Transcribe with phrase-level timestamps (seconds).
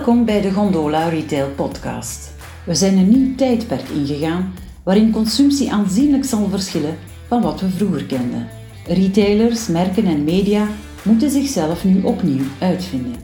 [0.00, 2.34] Welkom bij de Gondola Retail Podcast.
[2.64, 6.96] We zijn een nieuw tijdperk ingegaan waarin consumptie aanzienlijk zal verschillen
[7.28, 8.48] van wat we vroeger kenden.
[8.86, 10.68] Retailers, merken en media
[11.02, 13.14] moeten zichzelf nu opnieuw uitvinden.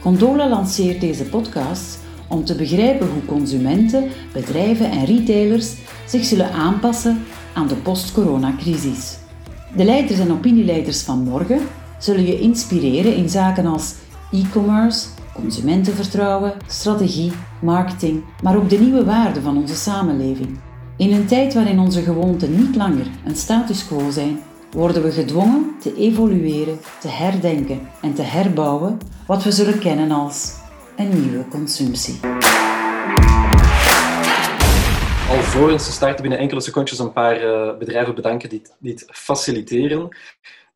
[0.00, 1.98] Gondola lanceert deze podcast
[2.28, 5.74] om te begrijpen hoe consumenten, bedrijven en retailers
[6.06, 9.18] zich zullen aanpassen aan de post-coronacrisis.
[9.76, 11.60] De leiders en opinieleiders van morgen
[11.98, 13.94] zullen je inspireren in zaken als
[14.30, 20.60] e-commerce, consumentenvertrouwen, strategie, marketing, maar ook de nieuwe waarden van onze samenleving.
[20.96, 25.74] In een tijd waarin onze gewoonten niet langer een status quo zijn, worden we gedwongen
[25.80, 30.52] te evolueren, te herdenken en te herbouwen wat we zullen kennen als
[30.96, 32.20] een nieuwe consumptie.
[35.30, 40.16] Alvorens te starten binnen enkele secondjes een paar uh, bedrijven bedanken die dit faciliteren.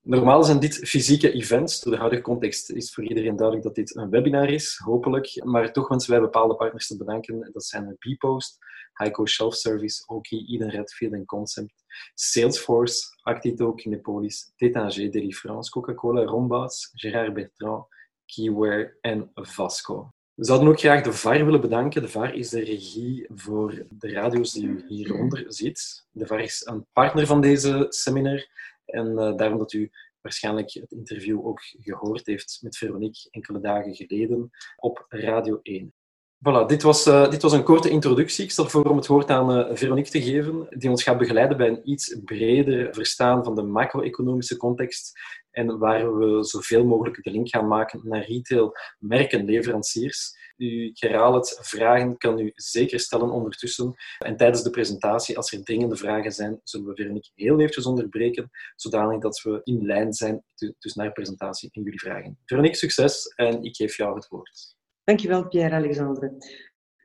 [0.09, 1.81] Normaal zijn dit fysieke events.
[1.81, 5.45] Door de huidige context is voor iedereen duidelijk dat dit een webinar is, hopelijk.
[5.45, 7.51] Maar toch wensen wij bepaalde partners te bedanken.
[7.53, 8.59] Dat zijn Bpost,
[8.93, 11.85] Heiko Shelf Service, Oki, Eden Redfield Concept,
[12.15, 17.85] Salesforce, Actito, Kinepolis, Tétanger, Deli France, Coca-Cola, Rombaas, Gérard Bertrand,
[18.25, 20.11] Keyware en Vasco.
[20.35, 22.03] We zouden ook graag de VAR willen bedanken.
[22.03, 26.07] De VAR is de regie voor de radio's die u hieronder ziet.
[26.11, 28.47] De VAR is een partner van deze seminar
[28.87, 33.95] en uh, daarom dat u waarschijnlijk het interview ook gehoord heeft met Veronique enkele dagen
[33.95, 35.95] geleden op Radio 1.
[36.39, 38.45] Voilà, dit was, uh, dit was een korte introductie.
[38.45, 41.57] Ik stel voor om het woord aan uh, Veronique te geven, die ons gaat begeleiden
[41.57, 45.19] bij een iets breder verstaan van de macro-economische context
[45.57, 50.35] en waar we zoveel mogelijk de link gaan maken naar retail, merken, leveranciers.
[50.57, 53.95] U, ik herhaal het, vragen kan u zeker stellen ondertussen.
[54.19, 58.51] En tijdens de presentatie, als er dringende vragen zijn, zullen we Veronique heel eventjes onderbreken,
[58.75, 60.45] zodanig dat we in lijn zijn
[60.79, 62.39] dus naar de presentatie en jullie vragen.
[62.45, 64.75] Veronique, succes en ik geef jou het woord.
[65.05, 66.33] Dankjewel, Pierre-Alexandre.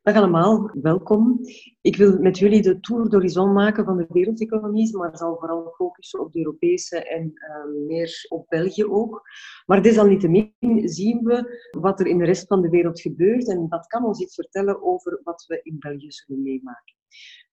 [0.04, 1.40] Dag allemaal, welkom.
[1.82, 6.20] Ik wil met jullie de tour d'horizon maken van de wereldeconomie, maar zal vooral focussen
[6.20, 9.22] op de Europese en uh, meer op België ook.
[9.66, 13.88] Maar desalniettemin zien we wat er in de rest van de wereld gebeurt en dat
[13.88, 16.96] kan ons iets vertellen over wat we in België zullen meemaken.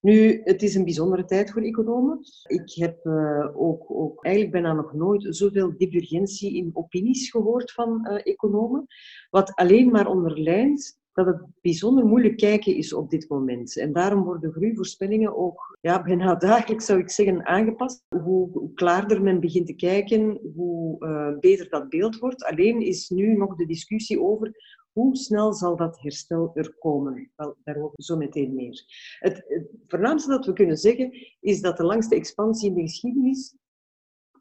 [0.01, 2.19] Nu, het is een bijzondere tijd voor economen.
[2.47, 8.09] Ik heb uh, ook, ook, eigenlijk bijna nog nooit zoveel divergentie in opinies gehoord van
[8.11, 8.87] uh, economen,
[9.31, 13.77] wat alleen maar onderlijnt dat het bijzonder moeilijk kijken is op dit moment.
[13.77, 18.05] En daarom worden groeivoorspellingen ook ja, bijna dagelijks, zou ik zeggen, aangepast.
[18.23, 22.45] Hoe, klaarder men begint te kijken, hoe uh, beter dat beeld wordt.
[22.45, 24.53] Alleen is nu nog de discussie over
[24.93, 27.31] hoe snel zal dat herstel er komen?
[27.37, 28.85] Wel, daarover zo meteen meer.
[29.19, 33.57] Het, het voornaamste dat we kunnen zeggen is dat de langste expansie in de geschiedenis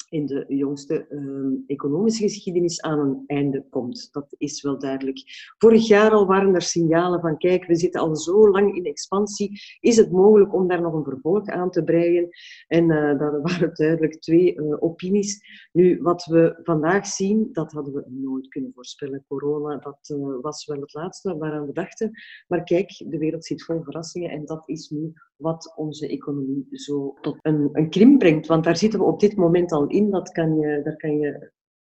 [0.10, 4.10] in de jongste uh, economische geschiedenis aan een einde komt.
[4.12, 5.20] Dat is wel duidelijk.
[5.58, 9.62] Vorig jaar al waren er signalen van, kijk, we zitten al zo lang in expansie,
[9.80, 12.30] is het mogelijk om daar nog een vervolg aan te breien?
[12.68, 15.42] En uh, dat waren duidelijk twee uh, opinies.
[15.72, 19.26] Nu, wat we vandaag zien, dat hadden we nooit kunnen voorspellen.
[19.28, 22.12] Corona, dat eh, was wel het laatste waaraan we dachten.
[22.48, 27.18] Maar kijk, de wereld zit vol verrassingen en dat is nu wat onze economie zo
[27.22, 28.48] tot een, een krimp brengt.
[28.48, 31.52] Want daar zitten we op dit moment al in, dat kan je, daar kan je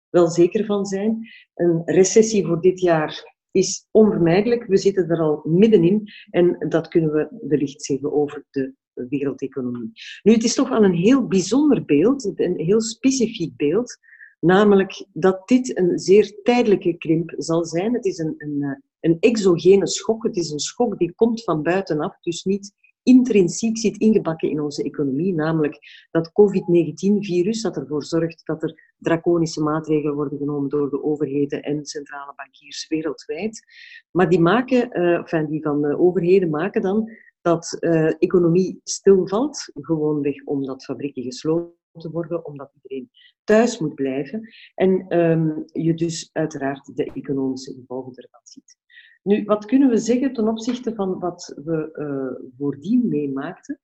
[0.08, 1.28] wel zeker van zijn.
[1.54, 4.66] Een recessie voor dit jaar is onvermijdelijk.
[4.66, 9.90] We zitten er al middenin en dat kunnen we belicht zeggen over de wereldeconomie.
[10.22, 13.98] Nu, het is toch wel een heel bijzonder beeld, een heel specifiek beeld,
[14.40, 17.94] namelijk dat dit een zeer tijdelijke krimp zal zijn.
[17.94, 22.18] Het is een, een, een exogene schok, het is een schok die komt van buitenaf,
[22.20, 25.78] dus niet intrinsiek zit ingebakken in onze economie, namelijk
[26.10, 31.84] dat COVID-19-virus dat ervoor zorgt dat er draconische maatregelen worden genomen door de overheden en
[31.84, 33.64] centrale bankiers wereldwijd.
[34.10, 35.00] Maar die, maken,
[35.32, 42.10] uh, die van de overheden maken dan dat uh, economie stilvalt, gewoonweg omdat fabrieken gesloten
[42.10, 43.10] worden, omdat iedereen
[43.44, 44.48] thuis moet blijven.
[44.74, 48.76] En um, je dus uiteraard de economische gevolgen ervan ziet.
[49.22, 53.80] Nu, wat kunnen we zeggen ten opzichte van wat we uh, voordien meemaakten?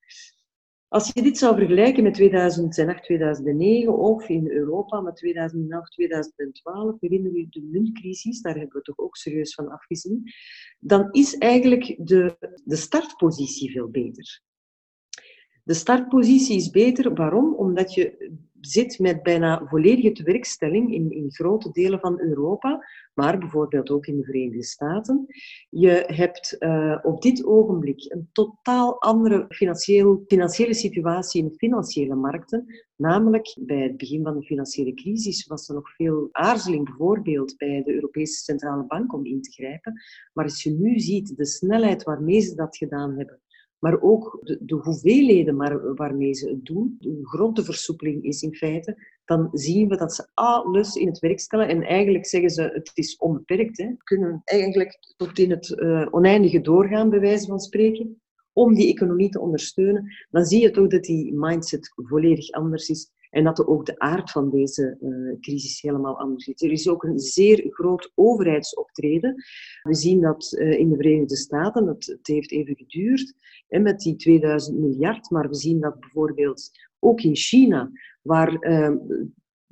[0.88, 7.37] Als je dit zou vergelijken met 2008, 2009 of in Europa met 2011, 2012, herinner
[7.37, 10.23] je de muntcrisis, daar hebben we toch ook serieus van afgezien,
[10.79, 14.43] dan is eigenlijk de, de startpositie veel beter.
[15.64, 17.14] De startpositie is beter.
[17.14, 17.55] Waarom?
[17.55, 23.90] Omdat je zit met bijna volledige tewerkstelling in, in grote delen van Europa, maar bijvoorbeeld
[23.90, 25.26] ook in de Verenigde Staten.
[25.70, 32.66] Je hebt uh, op dit ogenblik een totaal andere financieel, financiële situatie in financiële markten.
[32.96, 37.82] Namelijk bij het begin van de financiële crisis was er nog veel aarzeling, bijvoorbeeld bij
[37.82, 40.02] de Europese Centrale Bank om in te grijpen.
[40.32, 43.40] Maar als je nu ziet de snelheid waarmee ze dat gedaan hebben,
[43.79, 48.55] maar ook de, de hoeveelheden maar, waarmee ze het doen, de grote versoepeling is in
[48.55, 51.69] feite, dan zien we dat ze alles in het werk stellen.
[51.69, 53.79] En eigenlijk zeggen ze, het is onbeperkt.
[53.79, 53.93] Hè.
[54.05, 58.21] Kunnen eigenlijk tot in het uh, oneindige doorgaan, bij wijze van spreken,
[58.53, 60.13] om die economie te ondersteunen.
[60.31, 63.11] Dan zie je toch dat die mindset volledig anders is.
[63.31, 66.63] En dat ook de aard van deze uh, crisis helemaal anders is.
[66.63, 69.35] Er is ook een zeer groot overheidsoptreden.
[69.83, 73.35] We zien dat uh, in de Verenigde Staten, het heeft even geduurd,
[73.67, 77.91] hè, met die 2000 miljard, maar we zien dat bijvoorbeeld ook in China,
[78.23, 78.97] waar uh,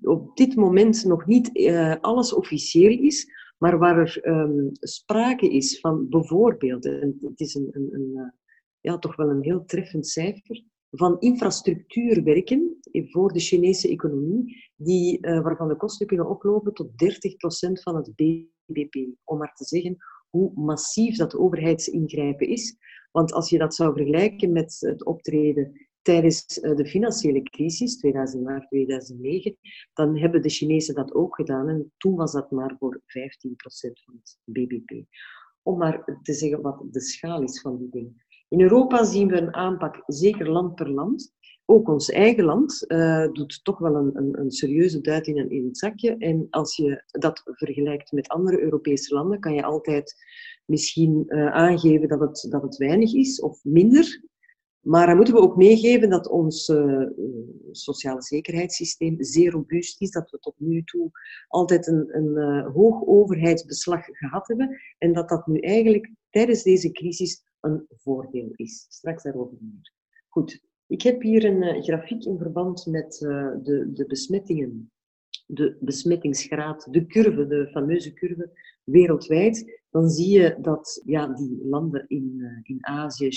[0.03, 1.71] op dit moment nog niet
[2.01, 7.69] alles officieel is, maar waar er um, sprake is van bijvoorbeeld, en het is een,
[7.71, 8.35] een, een
[8.81, 10.65] ja, toch wel een heel treffend cijfer,
[10.97, 17.83] van infrastructuurwerken voor de Chinese economie, die, uh, waarvan de kosten kunnen oplopen tot 30%
[17.83, 18.95] van het BBP.
[19.25, 19.97] Om maar te zeggen
[20.31, 22.77] hoe massief dat overheidsingrijpen is.
[23.11, 28.69] Want als je dat zou vergelijken met het optreden tijdens eh, de financiële crisis, 2008,
[28.69, 29.57] 2009,
[29.93, 31.69] dan hebben de Chinezen dat ook gedaan.
[31.69, 33.05] En toen was dat maar voor 15%
[34.05, 35.05] van het BBP.
[35.63, 38.26] Om maar te zeggen wat de schaal is van die dingen.
[38.57, 41.33] In Europa zien we een aanpak, zeker land per land.
[41.65, 45.65] Ook ons eigen land uh, doet toch wel een, een, een serieuze duit in, in
[45.65, 46.17] het zakje.
[46.17, 50.15] En als je dat vergelijkt met andere Europese landen, kan je altijd
[50.65, 54.23] misschien uh, aangeven dat het, dat het weinig is of minder.
[54.81, 56.73] Maar dan moeten we ook meegeven dat ons
[57.71, 61.11] sociale zekerheidssysteem zeer robuust is, dat we tot nu toe
[61.49, 67.45] altijd een, een hoog overheidsbeslag gehad hebben en dat dat nu eigenlijk tijdens deze crisis
[67.61, 68.87] een voordeel is.
[68.89, 69.93] Straks daarover meer.
[70.29, 74.93] Goed, ik heb hier een uh, grafiek in verband met uh, de, de besmettingen,
[75.47, 79.83] de besmettingsgraad, de curve, de fameuze curve wereldwijd.
[79.91, 83.31] Dan zie je dat ja, die landen in, uh, in Azië,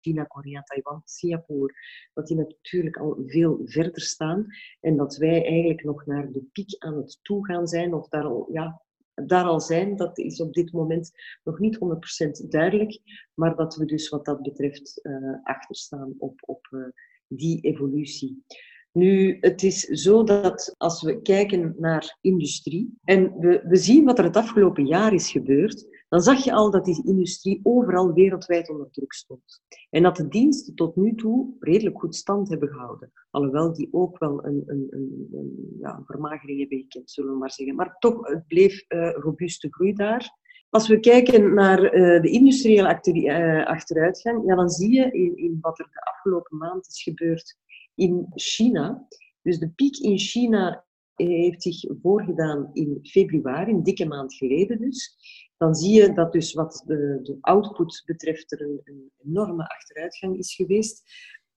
[0.00, 1.74] China, Korea, Taiwan, Singapore,
[2.14, 4.46] dat die natuurlijk al veel verder staan
[4.80, 8.48] en dat wij eigenlijk nog naar de piek aan het toegaan zijn, of daar al
[8.52, 8.85] ja,
[9.24, 11.12] daar al zijn, dat is op dit moment
[11.44, 11.78] nog niet
[12.44, 12.98] 100% duidelijk,
[13.34, 16.84] maar dat we dus wat dat betreft uh, achterstaan op, op uh,
[17.28, 18.44] die evolutie.
[18.92, 24.18] Nu, het is zo dat als we kijken naar industrie en we, we zien wat
[24.18, 28.70] er het afgelopen jaar is gebeurd, dan zag je al dat die industrie overal wereldwijd
[28.70, 29.62] onder druk stond.
[29.90, 33.12] En dat de diensten tot nu toe redelijk goed stand hebben gehouden.
[33.30, 37.52] Alhoewel die ook wel een, een, een, een ja, vermagering hebben gekend, zullen we maar
[37.52, 37.76] zeggen.
[37.76, 40.30] Maar toch, bleef uh, robuuste groei daar.
[40.70, 45.58] Als we kijken naar uh, de industriële uh, achteruitgang, ja, dan zie je in, in
[45.60, 47.56] wat er de afgelopen maand is gebeurd
[47.94, 49.06] in China.
[49.42, 55.16] Dus de piek in China heeft zich voorgedaan in februari, een dikke maand geleden dus
[55.56, 60.54] dan zie je dat dus wat de, de output betreft er een, enorme achteruitgang is
[60.54, 61.02] geweest.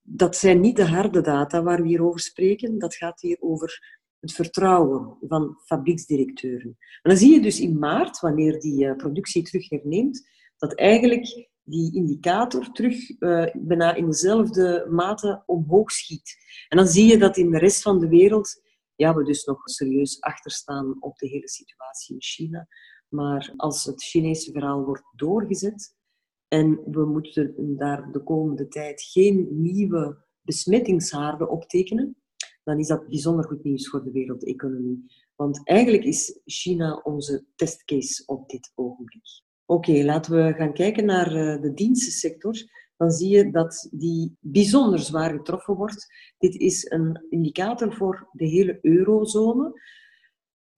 [0.02, 2.80] Dat zijn niet de harde data waar we hier over spreken.
[2.80, 6.78] Dat gaat hier over het vertrouwen van fabrieksdirecteuren.
[6.78, 11.50] En dan zie je dus in maart, wanneer die uh, productie terug herneemt, dat eigenlijk
[11.64, 16.36] die indicator terug uh, bijna in dezelfde mate omhoog schiet.
[16.68, 18.62] En dan zie je dat in de rest van de wereld
[18.96, 22.68] ja, we dus nog serieus achterstaan op de hele situatie in China.
[23.10, 25.96] Maar als het Chinese verhaal wordt doorgezet
[26.48, 32.18] en we moeten daar de komende tijd geen nieuwe besmettingshaarden optekenen,
[32.64, 35.06] dan is dat bijzonder goed nieuws voor de wereldeconomie.
[35.36, 39.42] Want eigenlijk is China onze testcase op dit ogenblik.
[39.66, 42.54] Oké, laten we gaan kijken naar eh, de dienstensector.
[42.98, 46.08] Dan zie je dat die bijzonder zwaar getroffen wordt.
[46.38, 49.82] Dit is een indicator voor de hele eurozone.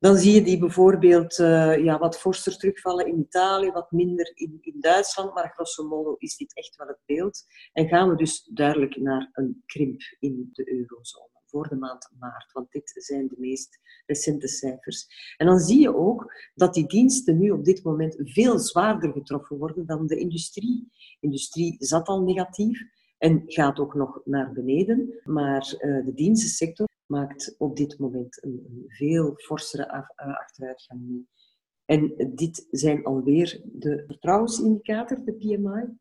[0.02, 4.58] Dan zie je die bijvoorbeeld uh, ja, wat forser terugvallen in Italië, wat minder in,
[4.62, 7.46] in Duitsland, maar grosso modo is dit echt wel het beeld.
[7.74, 12.52] En gaan we dus duidelijk naar een krimp in de eurozone voor de maand maart,
[12.52, 15.08] want dit zijn de meest recente cijfers.
[15.38, 19.58] En dan zie je ook dat die diensten nu op dit moment veel zwaarder getroffen
[19.58, 20.88] worden dan de industrie.
[20.92, 22.82] De industrie zat al negatief
[23.18, 28.86] en gaat ook nog naar beneden, maar uh, de dienstensector maakt op dit moment een,
[28.88, 31.28] veel forsere eh, achteruitgang mee.
[31.86, 35.98] En dit zijn alweer de vertrouwensindicator, de PMI.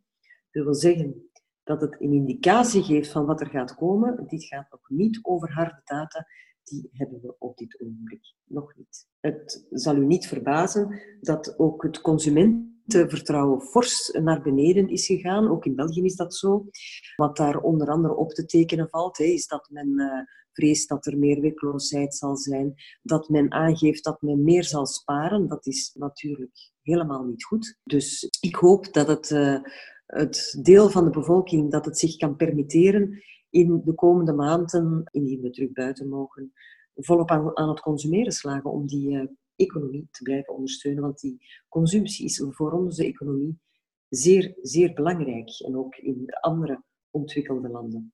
[0.51, 1.31] Dat wil zeggen
[1.63, 4.27] dat het een indicatie geeft van wat er gaat komen.
[4.27, 6.27] Dit gaat nog niet over harde data.
[6.65, 9.09] Die hebben we op dit ogenblik nog niet.
[9.21, 15.49] Het zal u niet verbazen dat ook het consumentenvertrouwen fors naar beneden is gegaan.
[15.49, 16.69] Ook in België is dat zo.
[17.17, 19.95] Wat daar onder andere op te tekenen valt, is dat men
[20.89, 25.49] dat er meer werkloosheid zal zijn, dat men aangeeft dat men meer zal sparen.
[25.49, 27.79] Dat is natuurlijk helemaal niet goed.
[27.85, 29.59] Dus ik hoop dat het, uh,
[30.07, 35.41] het deel van de bevolking dat het zich kan permitteren in de komende maanden, indien
[35.41, 36.53] we terug buiten mogen,
[36.95, 39.27] volop aan, aan het consumeren slagen om die uh,
[39.57, 41.03] economie te blijven ondersteunen.
[41.03, 43.59] Want die consumptie is voor onze economie
[44.09, 45.61] zeer, zeer belangrijk.
[45.67, 48.13] En ook in andere ontwikkelde landen.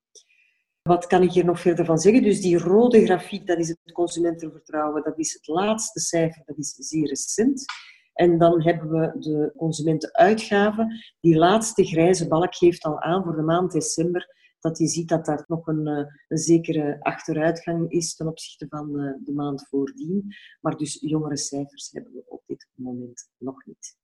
[0.86, 2.22] Wat kan ik hier nog verder van zeggen?
[2.22, 5.02] Dus die rode grafiek, dat is het consumentenvertrouwen.
[5.02, 7.64] Dat is het laatste cijfer, dat is zeer recent.
[8.12, 11.04] En dan hebben we de consumentenuitgaven.
[11.20, 15.24] Die laatste grijze balk geeft al aan voor de maand december dat je ziet dat
[15.24, 20.34] daar nog een, eh, een zekere achteruitgang is ten opzichte van eh, de maand voordien.
[20.60, 23.96] Maar dus jongere cijfers hebben we op dit moment nog niet.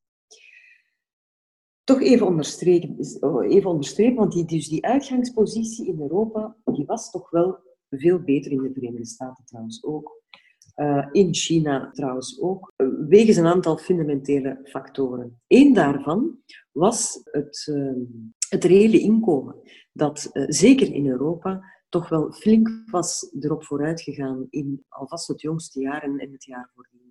[1.84, 2.96] Toch even onderstrepen,
[3.48, 7.58] even onderstrepen want die, dus die uitgangspositie in Europa die was toch wel
[7.90, 10.20] veel beter in de Verenigde Staten trouwens ook.
[10.76, 12.72] Uh, in China trouwens ook,
[13.08, 15.40] wegens een aantal fundamentele factoren.
[15.46, 16.38] Eén daarvan
[16.72, 17.92] was het, uh,
[18.48, 19.56] het reële inkomen
[19.92, 25.40] dat uh, zeker in Europa toch wel flink was erop vooruit gegaan in alvast het
[25.40, 27.01] jongste jaar en, het jaar voordien.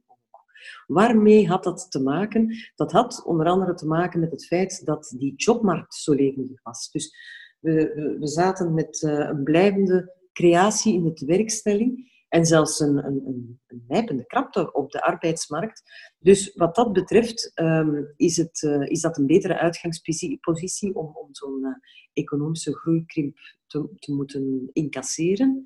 [0.88, 2.56] Waarmee had dat te maken?
[2.76, 6.92] Dat had onder andere te maken met het feit dat die jobmarkt zo levendig was.
[6.92, 7.16] Dus
[7.60, 13.60] we, we zaten met uh, een blijvende creatie in de tewerkstelling en zelfs een, een,
[13.68, 15.84] een, nijpende krapte op de arbeidsmarkt.
[16.20, 21.28] Dus wat dat betreft um, is, het, uh, is dat een betere uitgangspositie om, om
[21.32, 21.70] zo'n uh,
[22.14, 23.38] economische groeikrimp
[23.68, 25.66] te, te moeten incasseren.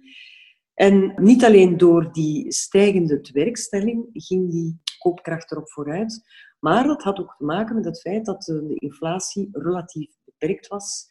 [0.74, 6.24] En niet alleen door die stijgende werkstelling ging die koopkracht erop vooruit,
[6.60, 11.08] maar dat had ook te maken met het feit dat de inflatie relatief beperkt was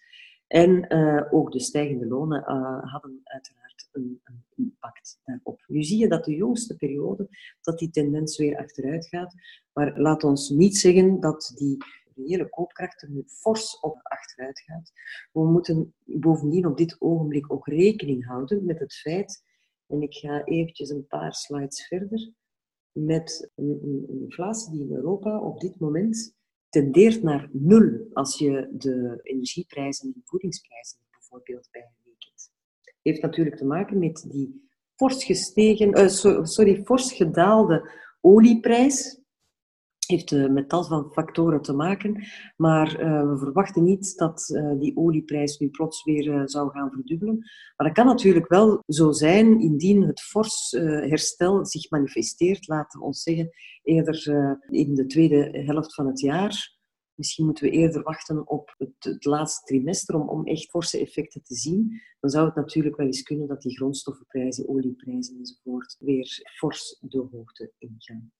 [0.47, 5.65] en uh, ook de stijgende lonen uh, hadden uiteraard een, een, impact daarop.
[5.67, 7.29] Nu zie je dat de jongste periode,
[7.61, 9.35] dat die tendens weer achteruit gaat.
[9.73, 11.77] Maar laat ons niet zeggen dat die
[12.15, 14.93] reële koopkracht er nu fors op achteruit gaat.
[15.33, 19.43] We moeten bovendien op dit ogenblik ook rekening houden met het feit,
[19.87, 22.33] en ik ga eventjes een paar slides verder,
[22.95, 26.35] met een, inflatie die in Europa op dit moment
[26.69, 32.51] tendeert naar nul als je de energieprijzen en voedingsprijzen bijvoorbeeld bijrekent.
[33.03, 36.09] Heeft natuurlijk te maken met die fors gestegen, uh,
[36.45, 39.24] sorry, fors gedaalde olieprijs,
[40.06, 42.26] heeft uh, met tal van factoren te maken.
[42.56, 47.38] Maar uh, we verwachten niet dat uh, die olieprijs nu plots weer zou gaan verdubbelen.
[47.76, 53.06] Maar dat kan natuurlijk wel zo zijn indien het fors herstel zich manifesteert, laten we
[53.06, 53.50] ons zeggen,
[53.82, 54.26] eerder
[54.68, 56.73] in de tweede helft van het jaar.
[57.14, 61.42] Misschien moeten we eerder wachten op het, het, laatste trimester om, om echt forse effecten
[61.42, 62.00] te zien.
[62.20, 67.28] Dan zou het natuurlijk wel eens kunnen dat die grondstoffenprijzen, olieprijzen enzovoort weer fors de
[67.30, 68.32] hoogte ingaan.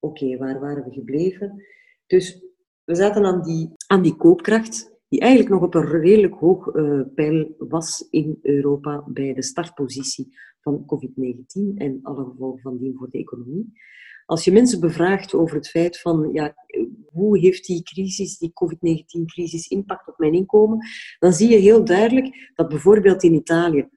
[0.00, 1.64] Oké, waar waren we gebleven?
[2.06, 2.44] Dus
[2.84, 7.00] we zaten aan die, aan die koopkracht, die eigenlijk nog op een redelijk hoog uh,
[7.14, 13.10] pijl was in Europa bij de startpositie van COVID-19 en alle gevolgen van dien voor
[13.10, 13.72] de economie.
[14.26, 16.54] Als je mensen bevraagt over het feit van ja,
[17.12, 20.78] hoe heeft die crisis, die COVID-19-crisis, impact op mijn inkomen,
[21.18, 23.92] dan zie je heel duidelijk dat bijvoorbeeld in Italië 80%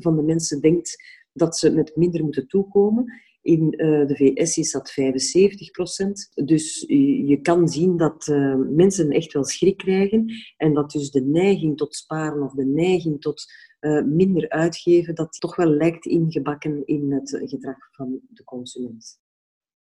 [0.00, 0.96] van de mensen denkt
[1.32, 3.12] dat ze met minder moeten toekomen.
[3.42, 6.30] In uh, de VS is dat 75 procent.
[6.34, 6.84] Dus
[7.26, 11.76] je kan zien dat uh, mensen echt wel schrik krijgen en dat dus de neiging
[11.76, 13.44] tot sparen of de neiging tot
[13.80, 19.20] uh, minder uitgeven, dat toch wel lijkt ingebakken in het gedrag van de consument.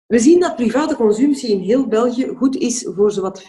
[0.07, 3.47] We zien dat private consumptie in heel België goed is voor zowat 50%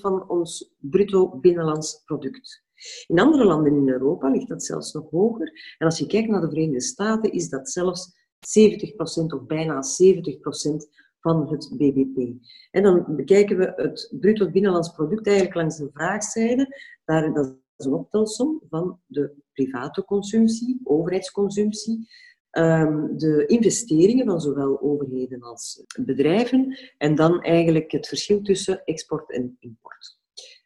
[0.00, 2.64] van ons bruto binnenlands product.
[3.06, 5.76] In andere landen in Europa ligt dat zelfs nog hoger.
[5.78, 11.02] En als je kijkt naar de Verenigde Staten, is dat zelfs 70% of bijna 70%
[11.22, 12.44] van het BBP.
[12.70, 16.76] En dan bekijken we het bruto binnenlands product eigenlijk langs de vraagzijde.
[17.04, 22.08] Daar, dat is een optelsom van de private consumptie, overheidsconsumptie,
[22.50, 29.32] ehm, de investeringen van zowel overheden als bedrijven en dan eigenlijk het verschil tussen export
[29.32, 30.20] en import.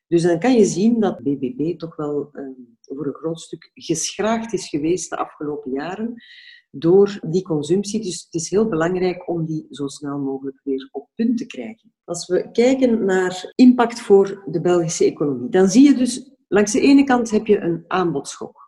[0.08, 4.52] Dus dan kan je zien dat BBP toch wel ehm, voor een groot stuk geschraagd
[4.52, 6.14] is geweest de afgelopen jaren
[6.78, 8.02] door die consumptie.
[8.02, 11.92] Dus het is heel belangrijk om die zo snel mogelijk weer op punt te krijgen.
[12.04, 16.80] Als we kijken naar impact voor de Belgische economie, dan zie je dus langs de
[16.80, 18.66] ene kant heb je een aanbodschok.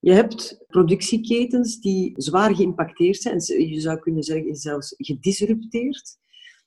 [0.00, 3.68] Je hebt productieketens die zwaar geïmpacteerd zijn.
[3.70, 6.16] Je zou kunnen zeggen zelfs gedisrupteerd.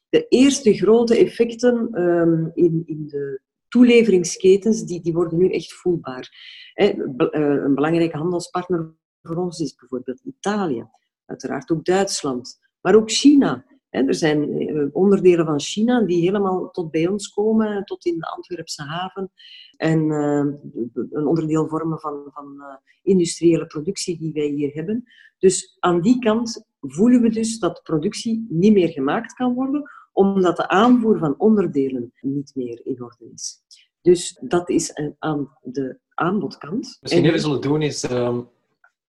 [0.09, 6.29] De eerste grote effecten um, in, in de toeleveringsketens, die, die worden nu echt voelbaar.
[6.73, 6.97] Eh,
[7.31, 10.87] een belangrijke handelspartner voor ons is bijvoorbeeld Italië.
[11.25, 12.59] Uiteraard ook Duitsland.
[12.81, 13.65] Maar ook China.
[13.89, 18.27] Er zijn eh, onderdelen van China die helemaal tot bij ons komen, tot in de
[18.27, 19.31] Antwerpse haven.
[19.77, 20.45] En eh,
[21.09, 22.61] een onderdeel vormen van, van
[23.03, 25.03] industriële productie die wij hier hebben.
[25.37, 30.57] Dus aan die kant voelen we dus dat productie niet meer gemaakt kan worden, omdat
[30.57, 33.59] de aanvoer van onderdelen niet meer in orde is.
[34.01, 36.97] Dus dat is aan de aanbodkant.
[37.01, 38.11] Misschien even zullen doen is...
[38.11, 38.49] Um...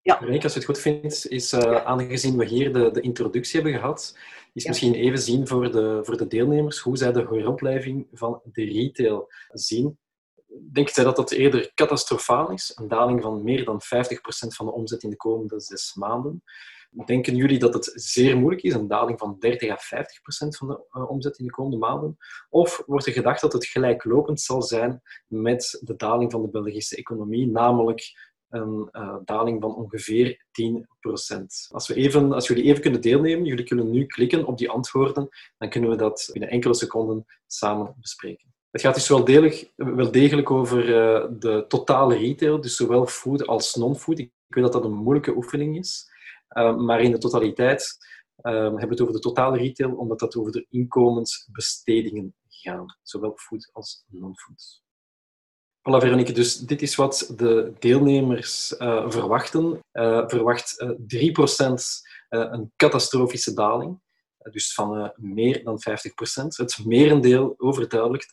[0.06, 0.18] Ja.
[0.18, 4.18] als je het goed vindt, is uh, aangezien we hier de, de introductie hebben gehad,
[4.52, 8.64] is misschien even zien voor de, voor de deelnemers hoe zij de heropleving van de
[8.64, 9.98] retail zien.
[10.72, 12.72] Denkt zij dat dat eerder catastrofaal is?
[12.74, 13.86] Een daling van meer dan 50%
[14.48, 16.42] van de omzet in de komende zes maanden?
[17.04, 20.68] Denken jullie dat het zeer moeilijk is, een daling van 30 à 50 procent van
[20.68, 22.16] de uh, omzet in de komende maanden?
[22.48, 26.96] Of wordt er gedacht dat het gelijklopend zal zijn met de daling van de Belgische
[26.96, 31.68] economie, namelijk een uh, daling van ongeveer 10 procent?
[31.70, 35.28] Als, we even, als jullie even kunnen deelnemen, jullie kunnen nu klikken op die antwoorden,
[35.58, 38.54] dan kunnen we dat binnen enkele seconden samen bespreken.
[38.70, 39.24] Het gaat dus wel,
[39.76, 44.18] wel degelijk over uh, de totale retail, dus zowel food als non-food.
[44.18, 46.10] Ik weet dat dat een moeilijke oefening is.
[46.48, 47.96] Ehm, maar in de totaliteit
[48.36, 53.70] hebben we het over de totale retail, omdat dat over de inkomensbestedingen gaat, zowel food
[53.72, 54.84] als non-food.
[55.86, 59.80] Voilà, Veronique, dus dit is wat de deelnemers uh, verwachten.
[59.92, 60.88] Uh, verwacht uh,
[61.22, 61.72] eh, 3%
[62.28, 64.00] een catastrofische daling,
[64.50, 66.46] dus van meer dan 50%.
[66.46, 68.32] Het merendeel, overduidelijk, 56%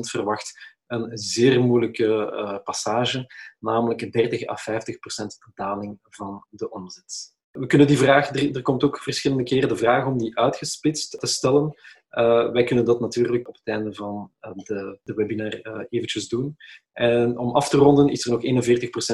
[0.00, 3.26] verwacht een zeer moeilijke passage,
[3.58, 7.34] namelijk 30 à 50 procent daling van de omzet.
[7.50, 11.26] We kunnen die vraag, er, komt ook verschillende keren de vraag om die uitgesplitst te
[11.26, 11.74] stellen.
[12.18, 16.28] Uh, wij kunnen dat natuurlijk op het einde van uh, de, de, webinar uh, eventjes
[16.28, 16.56] doen.
[16.92, 18.64] En om af te ronden is er nog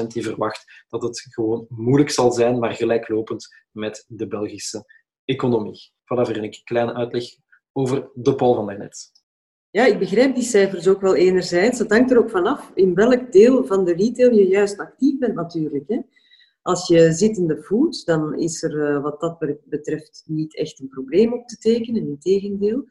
[0.03, 4.85] 41% die verwacht dat het gewoon moeilijk zal zijn, maar gelijklopend met de Belgische
[5.25, 5.91] economie.
[6.03, 7.25] Voilà, een kleine uitleg
[7.71, 9.11] over de Paul van daarnet.
[9.71, 11.79] Ja, ik begrijp die cijfers ook wel enerzijds.
[11.79, 15.35] Het hangt er ook vanaf in welk deel van de retail je juist actief bent
[15.35, 15.83] natuurlijk.
[15.87, 15.99] Hè.
[16.61, 20.79] Als je zit in de food, dan is er eh, wat dat betreft niet echt
[20.79, 22.83] een probleem op te tekenen, integendeel.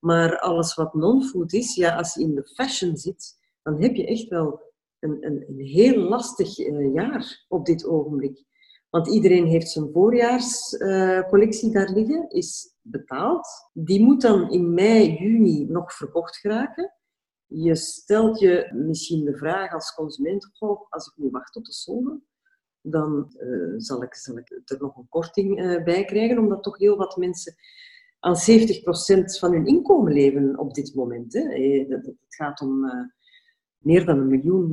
[0.00, 4.06] Maar alles wat non-food is, ja, als je in de fashion zit, dan heb je
[4.06, 4.60] echt wel
[4.98, 8.46] een, een, een heel lastig uh, jaar op dit ogenblik.
[8.90, 13.48] Want iedereen heeft zijn voorjaarscollectie uh, daar liggen, is betaald.
[13.72, 16.92] Die moet dan in mei, juni nog verkocht geraken.
[17.46, 20.50] Je stelt je misschien de vraag als consument,
[20.88, 22.20] als ik nu wacht tot de zomer,
[22.90, 26.78] dan uh, zal, ik, zal ik er nog een korting uh, bij krijgen, omdat toch
[26.78, 27.54] heel wat mensen
[28.20, 28.38] aan 70%
[29.38, 31.32] van hun inkomen leven op dit moment.
[31.32, 31.40] Hè.
[31.40, 32.92] Eh, het gaat om
[33.78, 34.70] meer, dan een miljoen,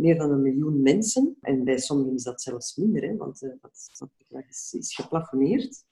[0.00, 1.36] meer dan een miljoen mensen.
[1.40, 5.86] En bij sommigen is dat zelfs minder, hè, want dat, dat is, is geplafonneerd.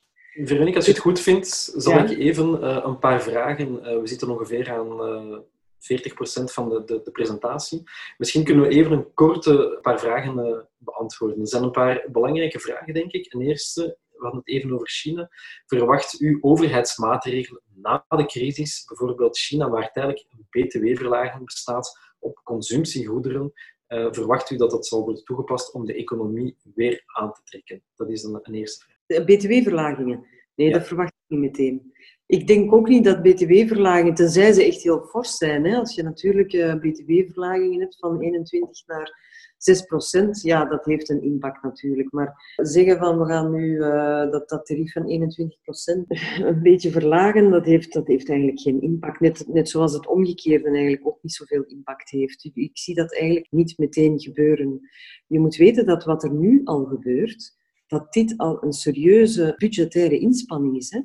[0.44, 4.00] Veronique, als je het goed vindt, zal ik even een paar vragen.
[4.00, 5.38] We zitten ongeveer aan eh,
[5.78, 7.82] 40% van de, de, de, presentatie.
[8.16, 11.40] Misschien kunnen we even een korte paar vragen beantwoorden.
[11.40, 13.32] Er zijn een paar belangrijke vragen, denk ik.
[13.32, 15.28] Een eerste, we hadden het even over China.
[15.66, 23.52] Verwacht u overheidsmaatregelen na de crisis, bijvoorbeeld China, waar tijdelijk een btw-verlaging bestaat op consumptiegoederen,
[23.88, 27.82] verwacht u dat dat zal worden toegepast om de economie weer aan te trekken?
[27.94, 29.24] Dat is een, een eerste vraag.
[29.24, 30.26] BTW-verlagingen.
[30.54, 31.92] Nee, dat verwacht ik niet meteen.
[32.26, 35.64] Ik denk ook niet dat BTW-verlagingen, tenzij ze echt heel fors zijn.
[35.64, 35.76] Hè?
[35.76, 39.24] Als je natuurlijk uh, BTW-verlagingen hebt van 21 naar
[39.58, 42.12] 6 procent, ja, dat heeft een impact natuurlijk.
[42.12, 46.06] Maar zeggen van we gaan nu uh, dat, dat tarief van 21 procent
[46.48, 49.20] een beetje verlagen, dat heeft, dat heeft eigenlijk geen impact.
[49.20, 52.50] Net, net zoals het omgekeerde eigenlijk ook niet zoveel impact heeft.
[52.54, 54.80] Ik zie dat eigenlijk niet meteen gebeuren.
[55.26, 60.18] Je moet weten dat wat er nu al gebeurt, dat dit al een serieuze budgettaire
[60.18, 60.90] inspanning is.
[60.90, 61.00] Hè.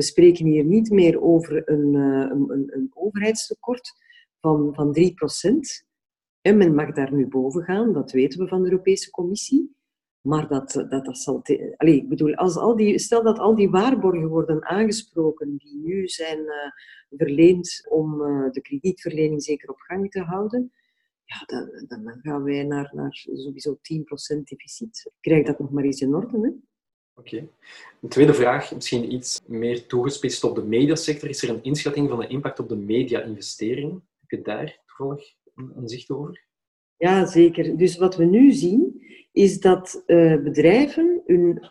[0.00, 2.30] We spreken hier niet meer over een, uh,
[2.70, 3.92] een, overheidstekort
[4.40, 5.02] van, van 3%
[6.40, 9.76] En men mag daar nu boven gaan, dat weten we van de Europese Commissie.
[10.20, 11.42] Maar dat, dat, dat zal...
[11.76, 16.08] Allez, ik bedoel, als al die, stel dat al die waarborgen worden aangesproken die nu
[16.08, 16.54] zijn uh,
[17.18, 20.72] verleend om uh, de kredietverlening zeker op gang te houden,
[21.24, 23.78] ja, dan, dan, gaan wij naar, naar sowieso 10%
[24.42, 25.12] deficit.
[25.20, 26.40] Krijg dat nog maar eens in orde.
[26.40, 26.68] Hè?
[27.20, 27.48] Oké.
[28.00, 31.28] Een tweede vraag, misschien iets meer toegespitst op de mediasector.
[31.28, 34.02] Is er een inschatting van de impact op de media-investeringen?
[34.20, 36.44] Heb je daar toevallig een zicht over?
[36.96, 37.76] Ja, zeker.
[37.76, 39.02] Dus wat we nu zien,
[39.32, 41.70] is dat uh, bedrijven hun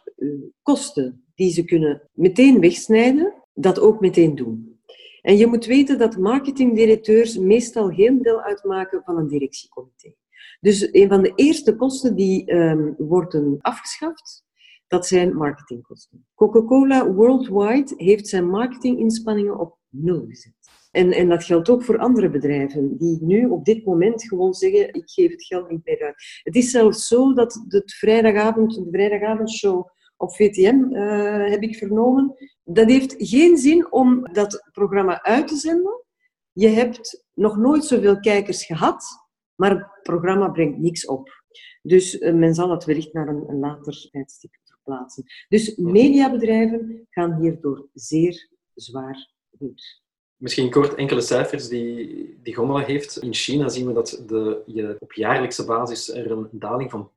[0.61, 4.81] kosten die ze kunnen meteen wegsnijden, dat ook meteen doen.
[5.21, 10.13] En je moet weten dat marketingdirecteurs meestal geen deel uitmaken van een directiecomité.
[10.59, 14.43] Dus een van de eerste kosten die um, worden afgeschaft,
[14.89, 16.27] dat zijn marketingkosten.
[16.35, 20.53] Coca-Cola worldwide heeft zijn marketinginspanningen op nul gezet.
[20.91, 24.93] En, en dat geldt ook voor andere bedrijven die nu op dit moment gewoon zeggen:
[24.93, 26.41] ik geef het geld niet meer uit.
[26.43, 32.35] Het is zelfs zo dat het vrijdagavond, de vrijdagavondshow op VTM, uh, heb ik vernomen,
[32.63, 36.03] dat heeft geen zin om dat programma uit te zenden.
[36.51, 39.05] Je hebt nog nooit zoveel kijkers gehad,
[39.55, 41.29] maar het programma brengt niks op.
[41.81, 44.51] Dus uh, men zal het wellicht naar een later tijdstip
[45.47, 50.01] Dus mediabedrijven gaan hierdoor zeer zwaar weer.
[50.35, 53.17] Misschien kort enkele cijfers die, die heeft.
[53.17, 57.11] In China zien we dat de, je op jaarlijkse basis er een daling van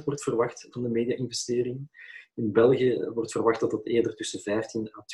[0.00, 1.88] 10% wordt verwacht van de media-investering.
[2.34, 5.04] In België wordt verwacht dat het eerder tussen 15 à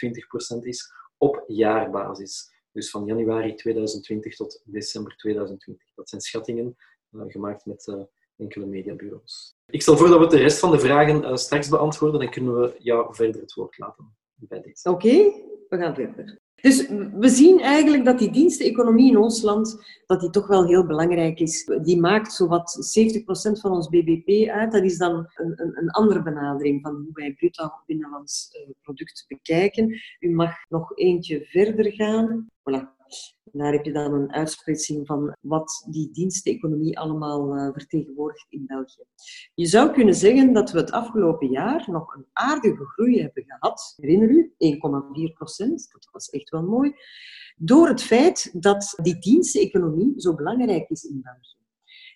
[0.57, 2.55] 20% is op jaarbasis.
[2.73, 5.95] Dus van januari 2020 tot december 2020.
[5.95, 6.77] Dat zijn schattingen
[7.11, 8.03] uh, gemaakt met uh,
[8.37, 9.55] enkele mediabureaus.
[9.67, 12.21] Ik stel voor dat we de rest van de vragen uh, straks beantwoorden.
[12.21, 14.91] Dan kunnen we jou verder het woord laten bij deze.
[14.91, 15.15] Oké,
[15.69, 16.39] we gaan verder.
[16.61, 20.87] Dus we zien eigenlijk dat die diensteconomie in ons land dat die toch wel heel
[20.87, 21.71] belangrijk is.
[21.83, 24.73] Die maakt zowat 70% van ons bbp uit.
[24.73, 29.25] Dat is dan een, een, een andere benadering van hoe wij bruto binnenlands uh, product
[29.29, 30.01] bekijken.
[30.21, 32.49] U mag nog eentje verder gaan.
[32.51, 32.97] Voilà.
[33.57, 39.05] Daar heb je dan een uitsplitsing van wat die diensteconomie allemaal uh, vertegenwoordigt in België.
[39.55, 43.95] Je zou kunnen zeggen dat we het afgelopen jaar nog een aardige groei hebben gehad.
[43.97, 44.55] Herinner u,
[45.31, 45.89] 1,4 procent.
[45.93, 46.95] Dat was echt wel mooi.
[47.57, 51.57] Door het feit dat die diensteconomie zo belangrijk is in België.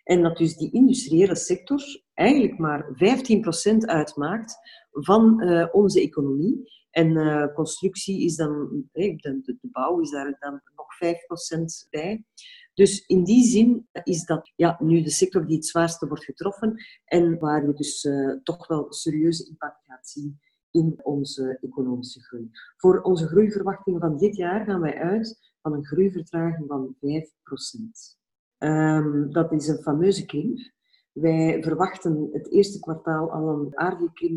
[0.05, 2.87] En dat dus die industriële sector eigenlijk maar
[3.73, 4.57] 15% uitmaakt
[4.91, 6.80] van uh, onze economie.
[6.91, 10.87] En uh, constructie is dan, de, de, de, bouw is daar dan nog
[11.85, 12.25] 5% bij.
[12.75, 16.75] Dus in die zin is dat ja, nu de sector die het zwaarste wordt getroffen
[17.05, 22.51] en waar je dus uh, toch wel serieuze impact gaat zien in onze economische groei.
[22.77, 26.99] Voor onze groeiverwachtingen van dit jaar gaan wij uit van een groeivertraging van 5%.
[28.59, 30.59] Um, ehm, dat is een fameuze krimp.
[31.13, 34.29] Wij verwachten het eerste kwartaal al een aardige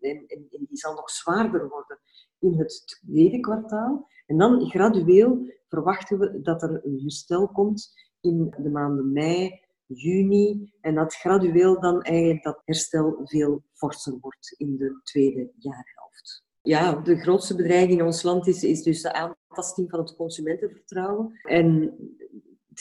[0.00, 1.98] en die zal nog zwaarder worden
[2.38, 4.08] in het tweede kwartaal.
[4.26, 10.72] En dan gradueel verwachten we dat er een herstel komt in de maanden mei, juni
[10.80, 16.44] en dat gradueel dan eigenlijk dat herstel veel forser wordt in de tweede jaarhelft.
[16.62, 21.40] Ja, de grootste bedreiging in ons land is, is dus de aantasting van het consumentenvertrouwen.
[21.42, 21.96] En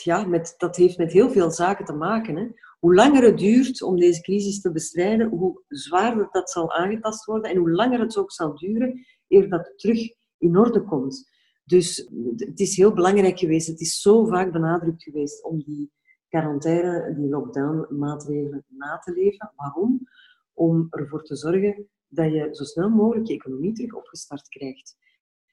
[0.03, 2.35] ja, met, dat heeft met heel veel zaken te maken.
[2.35, 2.47] Hè.
[2.79, 7.51] Hoe langer het duurt om deze crisis te bestrijden, hoe zwaarder dat zal aangetast worden
[7.51, 9.99] en hoe langer het ook zal duren eer dat terug
[10.37, 11.29] in orde komt.
[11.65, 15.91] Dus het is heel belangrijk geweest, het is zo vaak benadrukt geweest om die
[16.27, 19.51] quarantaine, die lockdown-maatregelen na te leven.
[19.55, 20.07] Waarom?
[20.53, 24.97] Om ervoor te zorgen dat je zo snel mogelijk je economie terug opgestart krijgt.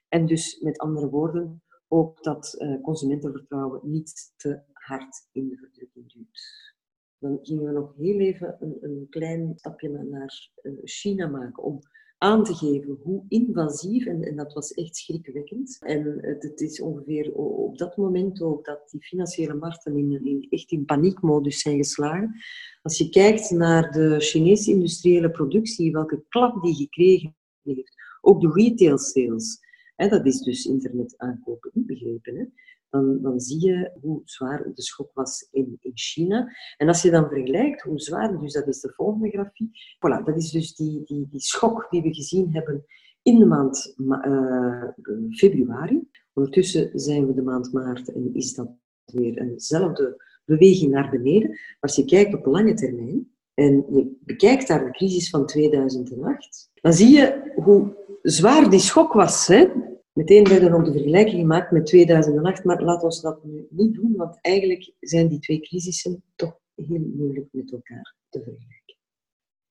[0.08, 6.12] En dus met andere woorden, ook dat uh, consumentenvertrouwen niet te hard in de verdrukking
[6.12, 6.74] duwt.
[7.18, 11.80] Dan gingen we nog heel even een, een klein stapje naar uh, China maken om
[12.18, 15.76] aan te geven hoe invasief, en, en dat was echt schrikwekkend.
[15.80, 20.46] En het, het, is ongeveer op dat moment ook dat die financiële markten in, in,
[20.50, 22.34] echt in paniekmodus zijn geslagen.
[22.82, 28.50] Als je kijkt naar de Chinese industriële productie, welke klap die gekregen heeft, ook de
[28.52, 29.60] retail sales,
[29.96, 32.36] dat is dus internet aankopen, begrepen.
[32.36, 32.44] Hè?
[32.92, 36.56] dan, dan zie je hoe zwaar de schok was in, in China.
[36.76, 40.36] En als je dan vergelijkt hoe zwaar, dus dat is de volgende grafiek, voilà, dat
[40.36, 42.84] is dus die, die, die schok die we gezien hebben
[43.22, 44.84] in de maand uh,
[45.30, 46.08] februari.
[46.32, 48.70] Ondertussen zijn we de maand maart en is dat
[49.04, 51.58] weer eenzelfde beweging naar beneden.
[51.80, 56.92] Als je kijkt op lange termijn en je bekijkt daar de crisis van 2008, dan
[56.92, 59.46] zie je hoe zwaar die schok was.
[59.46, 59.66] Hè?
[60.12, 64.14] Meteen werden ook de vergelijking gemaakt met 2008, maar laten we dat nu niet doen,
[64.16, 68.96] want eigenlijk zijn die twee crisissen toch heel moeilijk met elkaar te vergelijken.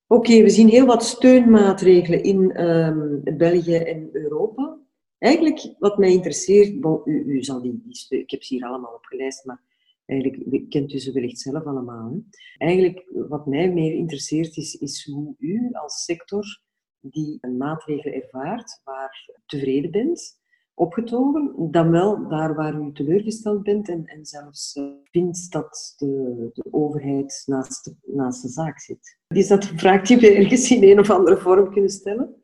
[0.07, 4.77] Oké, we zien heel wat steunmaatregelen in um, België en Europa.
[5.17, 9.61] Eigenlijk, wat mij interesseert, u, u zal die, ik heb ze hier allemaal opgelijst, maar
[10.05, 12.11] eigenlijk kent u ze wellicht zelf allemaal.
[12.11, 12.17] Hè?
[12.65, 16.61] Eigenlijk, wat mij meer interesseert, is, is hoe u als sector
[17.01, 20.39] die een maatregel ervaart waar tevreden bent,
[20.73, 26.49] opgetogen, dan wel daar waar u teleurgesteld bent en, en zelfs uh, vindt dat de,
[26.53, 29.17] de overheid naast de, naast de zaak zit.
[29.27, 32.35] Is dat een vraag die we ergens in een of andere vorm kunnen stellen?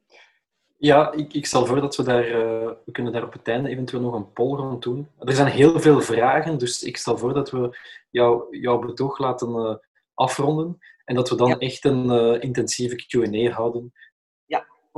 [0.78, 3.70] Ja, ik, ik stel voor dat we daar, uh, we kunnen daar op het einde
[3.70, 5.08] eventueel nog een poll rond doen.
[5.20, 7.78] Er zijn heel veel vragen, dus ik stel voor dat we
[8.10, 9.76] jou, jouw betoog laten uh,
[10.14, 11.58] afronden en dat we dan ja.
[11.58, 13.94] echt een intensieve Q&A houden.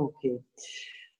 [0.00, 0.42] Oké.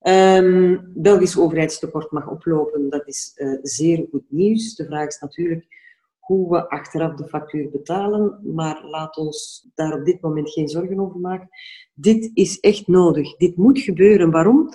[0.03, 4.75] Um, Belgisch overheidstekort mag oplopen, dat is zeer goed nieuws.
[4.75, 5.67] De vraag is natuurlijk
[6.19, 11.01] hoe we achteraf de factuur betalen, maar laat ons daar op dit moment geen zorgen
[11.01, 11.49] over maken.
[11.95, 13.37] Dit is echt nodig.
[13.37, 14.31] Dit moet gebeuren.
[14.31, 14.69] Waarom?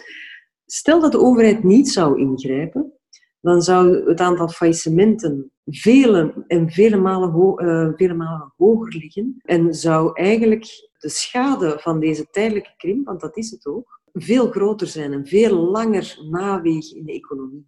[0.65, 2.93] Stel dat de overheid niet zou ingrijpen,
[3.41, 7.29] dan zou het aantal faillissementen vele en vele malen,
[7.65, 10.65] uh, vele malen hoger liggen en zou eigenlijk
[11.05, 15.27] de schade van deze tijdelijke krimp, want dat is het ook, veel groter zijn en
[15.27, 17.67] veel langer nawegen in de economie.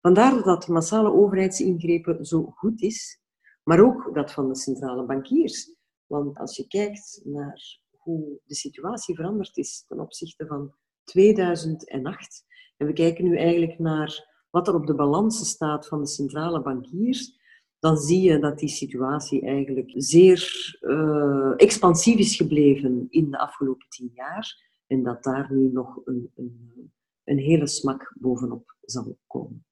[0.00, 3.20] Vandaar dat massale overheidsingrepen zo goed is,
[3.62, 5.74] maar ook dat van de centrale bankiers.
[6.06, 12.44] Want als je kijkt naar hoe de situatie veranderd is ten opzichte van 2008,
[12.76, 16.62] en we kijken nu eigenlijk naar wat er op de balansen staat van de centrale
[16.62, 17.39] bankiers,
[17.80, 23.86] dan zie je dat die situatie eigenlijk zeer uh, expansief is gebleven in de afgelopen
[23.88, 26.92] tien jaar en dat daar nu nog een, een,
[27.24, 29.64] een hele smak bovenop zal komen.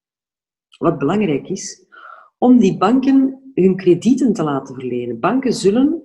[0.78, 1.86] Wat belangrijk is,
[2.38, 5.20] om die banken hun kredieten te laten verlenen.
[5.20, 6.02] Banken zullen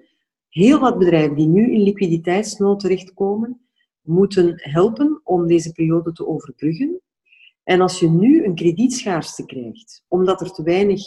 [0.50, 3.62] heel wat bedrijven die nu in liquiditeitsnood terechtkomen,
[4.02, 7.02] moeten helpen om deze periode te overbruggen.
[7.64, 11.02] En als je nu een kredietschaarste krijgt, omdat er te weinig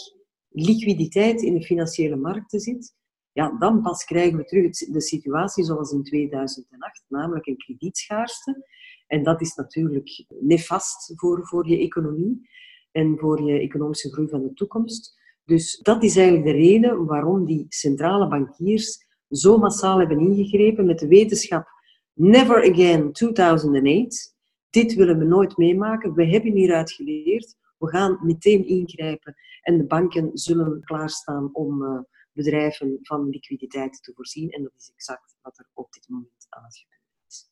[0.58, 2.94] liquiditeit in de financiële markten zit,
[3.32, 8.66] ja, dan pas krijgen we terug de situatie zoals in 2008, namelijk een kredietschaarste.
[9.06, 12.48] En dat is natuurlijk nefast voor, voor je economie
[12.92, 15.18] en voor je economische groei van de toekomst.
[15.44, 20.98] Dus dat is eigenlijk de reden waarom die centrale bankiers zo massaal hebben ingegrepen met
[20.98, 21.74] de wetenschap
[22.18, 24.34] Never again 2008.
[24.70, 26.14] Dit willen we nooit meemaken.
[26.14, 27.56] We hebben hieruit geleerd.
[27.78, 31.98] We gaan meteen ingrijpen en de banken zullen klaarstaan om uh,
[32.32, 34.50] bedrijven van liquiditeit te voorzien.
[34.50, 37.50] En dat is exact wat er op dit moment aan het gebeuren is.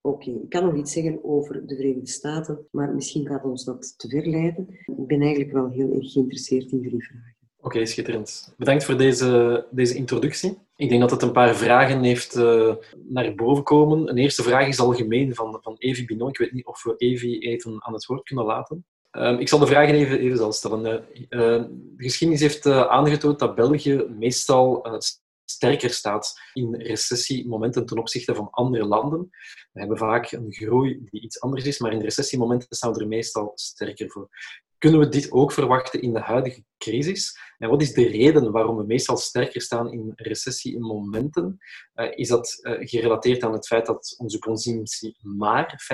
[0.00, 3.98] Oké, ik kan nog iets zeggen over de Verenigde Staten, maar misschien gaat ons dat
[3.98, 4.68] te ver leiden.
[4.70, 7.36] Ik ben eigenlijk wel heel erg geïnteresseerd in jullie vragen.
[7.62, 8.54] Oké, schitterend.
[8.56, 10.58] Bedankt voor deze, deze introductie.
[10.76, 12.74] Ik denk dat het een paar vragen heeft uh,
[13.08, 14.08] naar boven komen.
[14.08, 16.28] Een eerste vraag is algemeen van, van Evi Binon.
[16.28, 18.84] Ik weet niet of we Evi even aan het woord kunnen laten.
[19.12, 20.84] Um, ik zal de vragen even, even zelf stellen.
[20.84, 25.00] Uh, uh, de geschiedenis heeft aangetoond dat België meestal
[25.44, 29.28] sterker staat in recessiemomenten ten opzichte van andere landen.
[29.72, 33.08] We hebben vaak een groei die iets anders is, maar in recessiemomenten staan we er
[33.08, 34.28] meestal sterker voor.
[34.80, 37.38] Kunnen we dit ook verwachten in de huidige crisis?
[37.58, 41.58] En wat is de reden waarom we meestal sterker staan in recessiemomenten?
[41.94, 45.88] Uh, is dat uh, gerelateerd aan het feit dat onze consumptie maar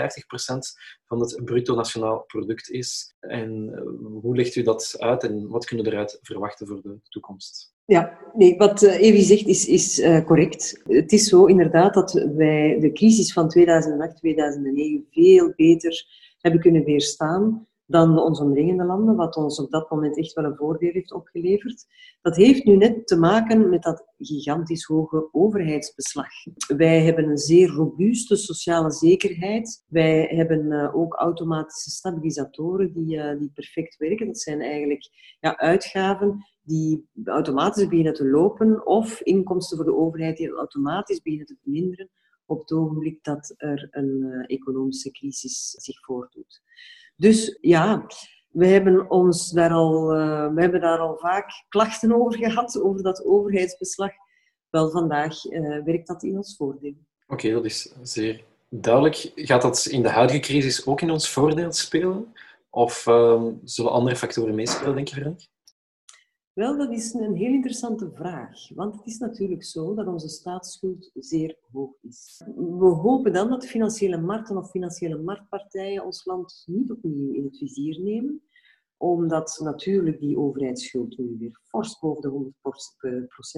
[0.55, 0.59] 50%
[1.05, 3.15] van het bruto nationaal product is?
[3.21, 6.99] En uh, hoe legt u dat uit en wat kunnen we eruit verwachten voor de
[7.09, 7.75] toekomst?
[7.85, 10.83] Ja, nee, wat Evi zegt is, is correct.
[10.85, 16.07] Het is zo inderdaad dat wij de crisis van 2008, 2009 veel beter
[16.39, 20.57] hebben kunnen weerstaan dan onze omringende landen, wat ons op dat moment echt wel een
[20.57, 21.85] voordeel heeft opgeleverd.
[22.23, 26.29] Dat heeft nu net te maken met dat gigantisch hoge overheidsbeslag.
[26.77, 29.85] Wij hebben een zeer robuuste sociale zekerheid.
[29.89, 34.27] Wij hebben uh, ook automatische stabilisatoren die, uh, die perfect werken.
[34.27, 35.09] Dat zijn eigenlijk
[35.41, 41.47] ja, uitgaven die automatisch beginnen te lopen of inkomsten voor de overheid die automatisch beginnen
[41.47, 42.11] te verminderen
[42.47, 46.63] op het ogenblik dat er een uh, economische crisis zich voordoet.
[47.17, 48.07] Dus ja,
[48.49, 53.03] we hebben, ons daar al, uh, we hebben daar al vaak klachten over gehad, over
[53.03, 54.11] dat overheidsbeslag.
[54.71, 56.95] Wel, vandaag uh, werkt dat in ons voordeel.
[57.27, 59.33] Oké, dat is zeer duidelijk.
[59.35, 62.35] Gaat dat in de huidige crisis ook in ons voordeel spelen?
[62.71, 65.41] Of uh, zullen andere factoren meespelen, denk je, Frank?
[66.57, 68.69] Wel, dat is een heel interessante vraag.
[68.75, 72.43] Want het is natuurlijk zo dat onze staatsschuld zeer hoog is.
[72.57, 77.59] We hopen dan dat financiële markten of financiële marktpartijen ons land niet opnieuw in het
[77.59, 78.43] vizier nemen.
[78.97, 82.53] Omdat natuurlijk die overheidsschuld nu weer fors boven de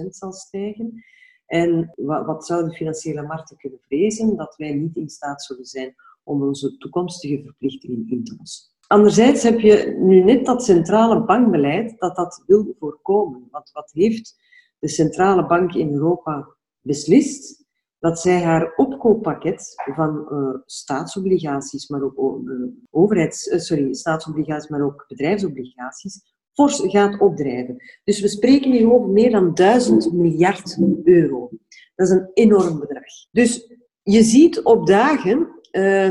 [0.03, 1.03] 100% zal stijgen.
[1.45, 4.35] En wat zouden financiële markten kunnen vrezen?
[4.35, 8.78] Dat wij niet in staat zullen zijn om onze toekomstige verplichtingen in te lossen.
[8.89, 13.47] Anderzijds heb je nu net dat centrale bankbeleid dat dat wil voorkomen.
[13.51, 14.35] Want wat heeft
[14.79, 17.59] de centrale bank in Europa beslist?
[17.99, 24.81] dat zij haar opkooppakket van uh, staatsobligaties, maar ook uh, overheids, uh, sorry, staatsobligaties, maar
[24.81, 26.21] ook bedrijfsobligaties,
[26.53, 27.83] fors gaat opdrijven.
[28.03, 31.49] Dus we spreken hier over meer dan 1000 miljard euro.
[31.95, 33.03] Dat is een enorm bedrag.
[33.31, 33.73] Dus
[34.03, 35.47] je ziet op dagen,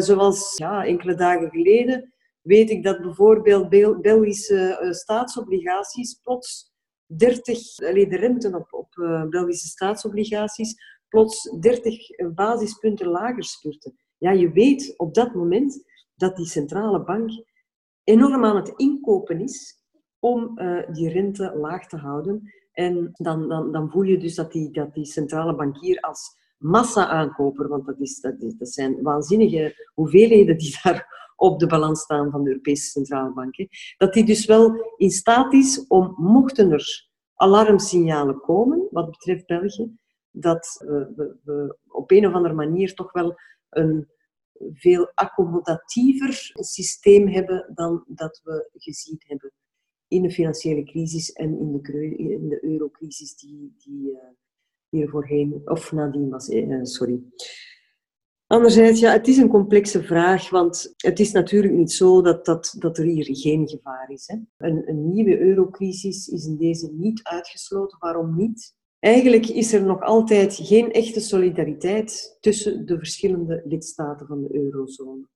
[0.02, 2.12] zoals ja, enkele dagen geleden,
[2.48, 6.72] weet ik dat bijvoorbeeld Bel Belgische staatsobligaties plots
[7.06, 8.94] 30, alleen de rente op, op
[9.30, 10.74] Belgische staatsobligaties
[11.08, 13.96] plots 30 basispunten lager spurten.
[14.18, 15.84] Ja, je weet op dat moment
[16.14, 17.30] dat die centrale bank
[18.04, 19.76] enorm aan het inkopen is
[20.18, 22.52] om uh, die rente laag te houden.
[22.72, 27.68] En dan, dan, dan voel je dus dat die, dat die centrale bankier als massa-aankoper,
[27.68, 32.42] want dat, is, dat, dat zijn waanzinnige hoeveelheden die daar op de balans staan van
[32.42, 33.54] de Europese Centrale Bank,
[33.96, 39.96] dat die dus wel in staat is om, mochten er alarmsignalen komen, wat betreft België,
[40.30, 43.34] dat we, we, op een of andere manier toch wel
[43.68, 44.08] een
[44.72, 49.52] veel accommodatiever systeem hebben dan dat we gezien hebben
[50.08, 51.80] in de financiële crisis en in
[52.48, 54.18] de, eurocrisis die, die
[54.88, 56.48] hier voorheen, of nadien was.
[56.48, 57.22] Uh, sorry.
[58.48, 62.74] Anderzijds, ja, het is een complexe vraag, want het is natuurlijk niet zo dat, dat,
[62.78, 64.26] dat er hier geen gevaar is.
[64.26, 64.36] Hè.
[64.66, 67.98] Een, een nieuwe eurocrisis is in deze niet uitgesloten.
[67.98, 68.76] Waarom niet?
[68.98, 75.28] Eigenlijk is er nog altijd geen echte solidariteit tussen de verschillende lidstaten van de eurozone.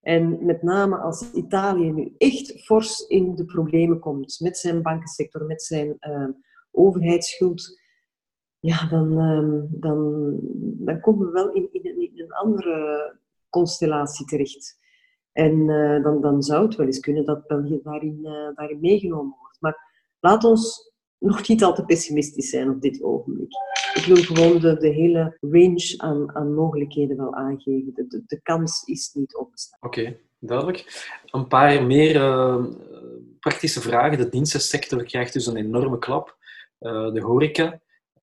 [0.00, 5.44] En met name als Italië nu echt fors in de problemen komt met zijn bankensector,
[5.44, 6.28] met zijn uh,
[6.70, 7.80] overheidsschuld,
[8.62, 10.30] ja, dan, uh, dan,
[10.84, 13.16] dan komen we wel in, in, een andere
[13.48, 14.78] constellatie terecht.
[15.32, 18.22] En uh, dan, dan zou het wel eens kunnen dat België daarin,
[18.54, 19.60] daarin meegenomen wordt.
[19.60, 19.76] Maar
[20.20, 23.52] laat ons nog niet al te pessimistisch zijn op dit ogenblik.
[23.94, 27.94] Ik wil gewoon de, de hele range aan, aan mogelijkheden wel aangeven.
[27.94, 29.78] De, de, de kans is niet opgestaan.
[29.80, 31.10] Oké, duidelijk.
[31.26, 32.64] Een paar meer uh,
[33.40, 34.18] praktische vragen.
[34.18, 36.36] De dienstensector krijgt dus een enorme klap.
[36.78, 37.80] De horeca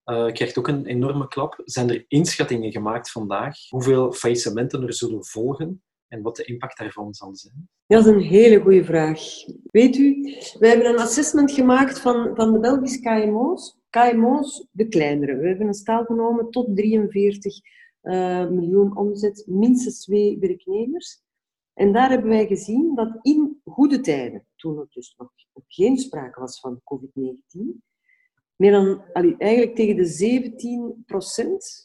[0.09, 1.61] uh, krijgt ook een enorme klap.
[1.65, 5.83] Zijn er inschattingen gemaakt vandaag hoeveel faillissementen er zullen volgen?
[6.09, 7.69] en wat de impact daarvan zal zijn?
[7.87, 9.21] Dat is een hele goede vraag.
[9.63, 13.77] Weet u, wij hebben een assessment gemaakt van, van de Belgische KMO's.
[13.89, 15.35] KMO's, de kleinere.
[15.35, 17.53] We hebben een staal genomen tot 43
[18.01, 21.21] uh, eh, miljoen omzet, minstens twee werknemers.
[21.73, 25.31] En daar hebben wij gezien dat in goede tijden, toen er dus nog
[25.67, 27.88] geen sprake was van COVID-19,
[28.59, 29.03] meer dan,
[29.37, 30.07] eigenlijk tegen de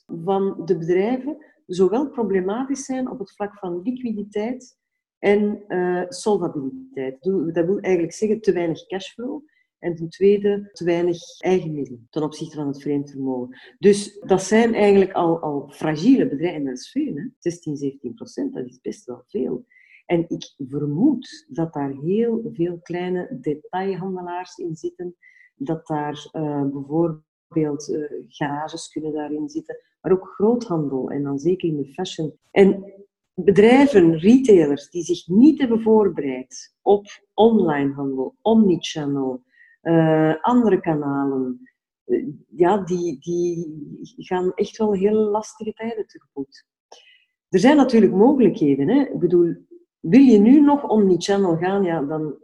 [0.08, 4.78] 17% van de bedrijven zowel problematisch zijn op het vlak van liquiditeit
[5.18, 7.22] en uh, solvabiliteit.
[7.52, 9.42] Dat wil eigenlijk zeggen te weinig cashflow.
[9.78, 13.58] En ten tweede, te weinig eigen middelen ten opzichte van het vreemd vermogen.
[13.78, 16.64] Dus dat zijn eigenlijk al, al fragiele bedrijven.
[16.64, 17.24] Dat is veel, hè?
[17.38, 19.64] 16, 17 procent, dat is best wel veel.
[20.06, 25.16] En ik vermoed dat daar heel veel kleine detailhandelaars in zitten.
[25.54, 31.68] Dat daar uh, bijvoorbeeld uh, garages kunnen daarin zitten maar ook groothandel en dan zeker
[31.68, 32.38] in de fashion.
[32.50, 32.92] En
[33.34, 39.42] bedrijven, retailers, die zich niet hebben voorbereid op online handel, omnichannel,
[39.82, 41.70] uh, andere kanalen,
[42.48, 43.66] ja, die, die
[44.16, 46.66] gaan echt wel heel lastige tijden tegemoet.
[47.48, 48.88] Er zijn natuurlijk mogelijkheden.
[48.88, 49.00] Hè?
[49.00, 49.54] Ik bedoel,
[50.00, 52.38] wil je nu nog omnichannel gaan, ja, dan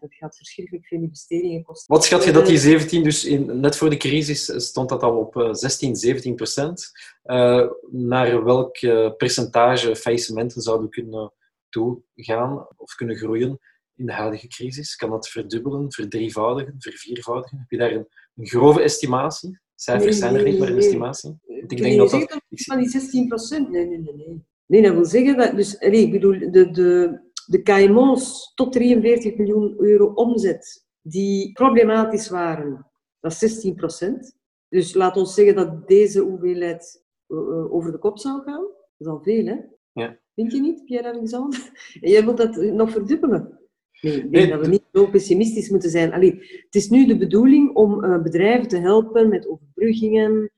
[0.00, 1.94] dat gaat verschrikkelijk veel investeringen kosten.
[1.94, 5.16] Wat schat je dat die 17, dus in, net voor de crisis stond dat al
[5.16, 6.90] op 16, eh, 17 procent.
[7.24, 8.78] Uh, naar welk
[9.16, 11.32] percentage faillissementen zouden kunnen
[11.68, 13.58] toegaan of kunnen groeien
[13.94, 14.96] in de huidige crisis?
[14.96, 17.58] Kan dat verdubbelen, verdrievoudigen, verviervoudigen?
[17.58, 19.60] Heb je daar een, een grove estimatie?
[19.74, 21.38] Cijfers zijn er niet, maar een estimatie?
[21.66, 22.40] ik denk dat dat...
[22.48, 23.70] Van die 16 procent?
[23.70, 24.44] Nee, nee, nee, nee.
[24.66, 25.56] Nee, dat wil zeggen dat...
[25.56, 32.28] Dus, nee, ik bedoel, de, de, de KMO's tot 43 miljoen euro omzet die problematisch
[32.28, 32.86] waren,
[33.20, 34.36] dat is 16 procent.
[34.68, 38.60] Dus laat ons zeggen dat deze hoeveelheid eh, eh, over de kop zou gaan.
[38.62, 39.56] Dat is al veel, hè?
[39.92, 40.18] Ja.
[40.34, 41.60] Vind je niet, Pierre-Alexandre?
[42.00, 43.58] En jij wilt dat nog verdubbelen?
[44.00, 46.12] Nee, ik denk dat we niet zo pessimistisch moeten zijn.
[46.12, 46.34] Allee,
[46.64, 50.52] het is nu de bedoeling om uh, bedrijven te helpen met overbruggingen.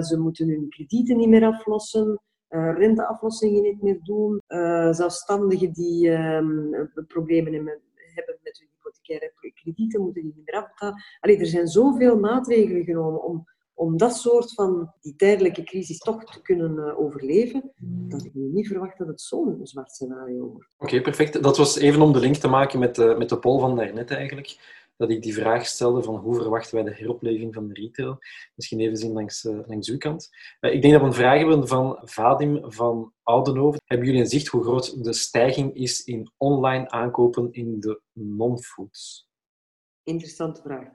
[0.00, 2.20] Ze moeten hun kredieten niet meer aflossen
[2.60, 7.52] renteaflossingen niet meer doen, uh, zelfstandigen die um, problemen
[8.14, 11.02] hebben, met hun hypothecaire kredieten, moeten die niet meer afbetalen.
[11.20, 16.24] Allee, er zijn zoveel maatregelen genomen om, om dat soort van die tijdelijke crisis toch
[16.24, 17.72] te kunnen uh, overleven,
[18.08, 20.68] dat ik niet verwacht dat het zo'n zwart scenario wordt.
[20.78, 21.42] Oké, perfect.
[21.42, 24.10] Dat was even om de link te maken met, uh, met de poll van daarnet
[24.10, 24.56] eigenlijk.
[24.96, 28.18] Dat ik die vraag stelde van hoe verwachten wij de heropleving van de retail?
[28.54, 30.28] Misschien even zien langs, uh, langs uw kant.
[30.60, 33.80] ik denk dat we een vraag hebben van Vadim van Oudenhoven.
[33.84, 39.28] Hebben jullie een zicht hoe groot de stijging is in online aankopen in de non-foods?
[40.02, 40.88] Interessante vraag.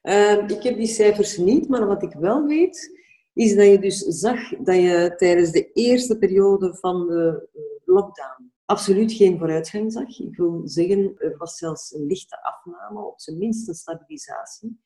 [0.00, 3.02] Ehm, ik heb die cijfers niet, maar wat ik wel weet,
[3.32, 8.52] is dat je dus zag dat je tijdens de eerste periode van de eh, lockdown
[8.64, 10.18] absoluut geen vooruitgang zag.
[10.18, 14.80] Ik wil zeggen, er was zelfs een lichte afname, op zijn minst een stabilisatie.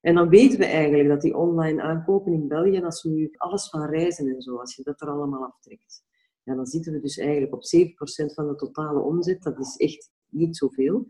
[0.00, 3.68] En dan weten we eigenlijk dat die online aankopen in België, als we nu alles
[3.68, 6.04] van reizen en zo, als je dat er allemaal aftrekt,
[6.42, 9.42] ja, dan zitten we dus eigenlijk op 7% van de totale omzet.
[9.42, 11.06] Dat is echt niet zoveel.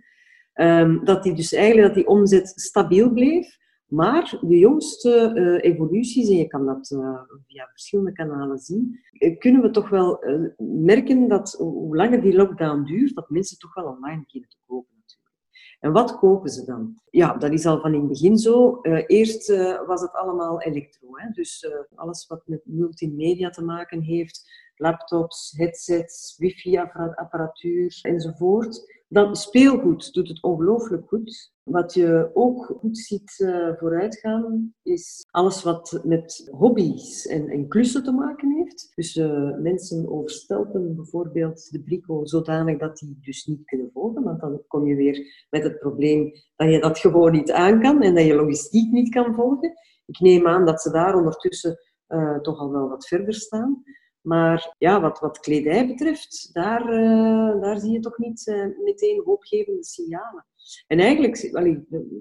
[0.54, 3.56] Um, dat die dus eigenlijk dat die omzet stabiel bleef.
[3.88, 9.38] Maar de jongste uh, evoluties, en je kan dat uh, via verschillende kanalen zien, uh,
[9.38, 10.24] kunnen we toch wel
[10.58, 14.94] merken dat hoe langer die lockdown duurt, dat mensen toch wel online beginnen te kopen
[14.96, 15.36] natuurlijk.
[15.80, 17.00] En wat kopen ze dan?
[17.10, 18.80] Ja, dat is al van in het begin zo.
[19.06, 19.48] eerst
[19.86, 21.08] was het allemaal elektro.
[21.12, 21.30] Hè?
[21.30, 29.02] Dus alles wat met multimedia te maken heeft, laptops, headsets, wifi-apparatuur enzovoort.
[29.08, 31.53] Dan speelgoed doet het ongelooflijk goed.
[31.64, 38.04] Wat je ook goed ziet uh, vooruitgaan, is alles wat met hobby's en, en klussen
[38.04, 38.92] te maken heeft.
[38.94, 44.22] Dus uh, mensen overstelpen bijvoorbeeld de brico zodanig dat die dus niet kunnen volgen.
[44.22, 48.02] Want dan kom je weer met het probleem dat je dat gewoon niet aan kan
[48.02, 49.72] en dat je logistiek niet kan volgen.
[50.06, 53.82] Ik neem aan dat ze daar ondertussen uh, toch al wel wat verder staan.
[54.24, 59.22] Maar ja, wat, wat kledij betreft, daar, uh, daar zie je toch niet uh, meteen
[59.24, 60.46] hoopgevende signalen.
[60.86, 61.50] En eigenlijk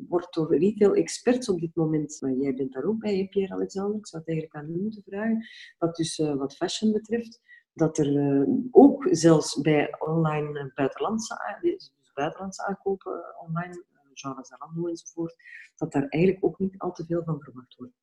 [0.08, 4.24] wordt door retail-experts op dit moment, maar jij bent daar ook bij, Pierre-Alexander, ik zou
[4.26, 5.46] het eigenlijk aan u moeten vragen,
[5.78, 7.42] dat dus uh, wat fashion betreft,
[7.74, 13.84] dat er ook zelfs bij online buitenlandse, dus buitenlandse aankopen online,
[14.14, 15.36] genre Zalando enzovoort,
[15.76, 17.94] dat daar eigenlijk ook niet al te veel van verwacht wordt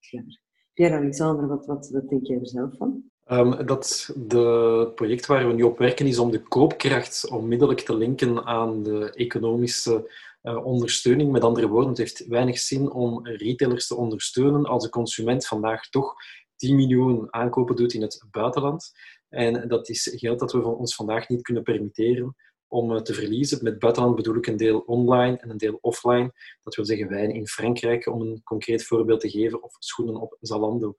[0.75, 3.11] Pierre-Alexander, wat, wat, wat denk jij er zelf van?
[3.33, 7.97] Um, dat de project waar we nu op werken is om de koopkracht onmiddellijk te
[7.97, 10.11] linken aan de economische
[10.43, 11.33] uh, ondersteuning.
[11.33, 15.89] Met andere woorden, het heeft weinig zin om retailers te ondersteunen als de consument vandaag
[15.89, 16.15] toch
[16.57, 18.93] 10 miljoen aankopen doet in het buitenland.
[19.29, 22.37] En dat is geld dat we ons vandaag niet kunnen permitteren
[22.69, 23.59] om uh, te verliezen.
[23.63, 26.33] Met buitenland bedoel ik een deel online en een deel offline.
[26.63, 30.37] Dat wil zeggen wijn in Frankrijk, om een concreet voorbeeld te geven, of schoenen op
[30.41, 30.95] Zalando.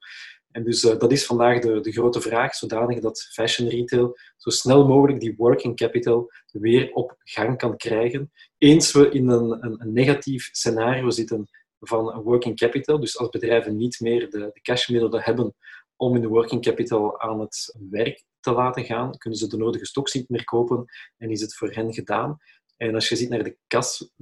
[0.52, 4.50] En dus uh, dat is vandaag de, de grote vraag, zodanig dat fashion retail zo
[4.50, 8.32] snel mogelijk die working capital weer op gang kan krijgen.
[8.58, 11.48] Eens we in een, een, negatief scenario zitten
[11.80, 15.54] van working capital, dus als bedrijven niet meer de, de cashmiddelen hebben
[15.96, 20.14] om hun working capital aan het werk te laten gaan, kunnen ze de nodige stoks
[20.14, 20.84] niet meer kopen
[21.18, 22.38] en is het voor hen gedaan.
[22.76, 23.56] En als je ziet naar de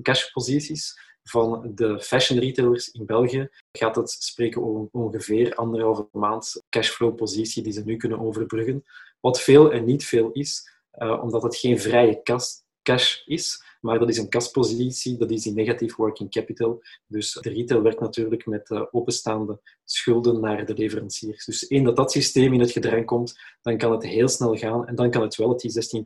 [0.03, 7.63] cashposities, van de fashion retailers in België gaat het spreken over ongeveer anderhalve maand cashflow-positie
[7.63, 8.85] die ze nu kunnen overbruggen.
[9.21, 12.23] Wat veel en niet veel is, uh, omdat het geen vrije
[12.83, 16.83] cash is, maar dat is een kaspositie, dat is die negatief working capital.
[17.07, 21.45] Dus de retail werkt natuurlijk met uh, openstaande schulden naar de leveranciers.
[21.45, 24.87] Dus één dat dat systeem in het gedrang komt, dan kan het heel snel gaan
[24.87, 26.05] en dan kan het wel dat die 16%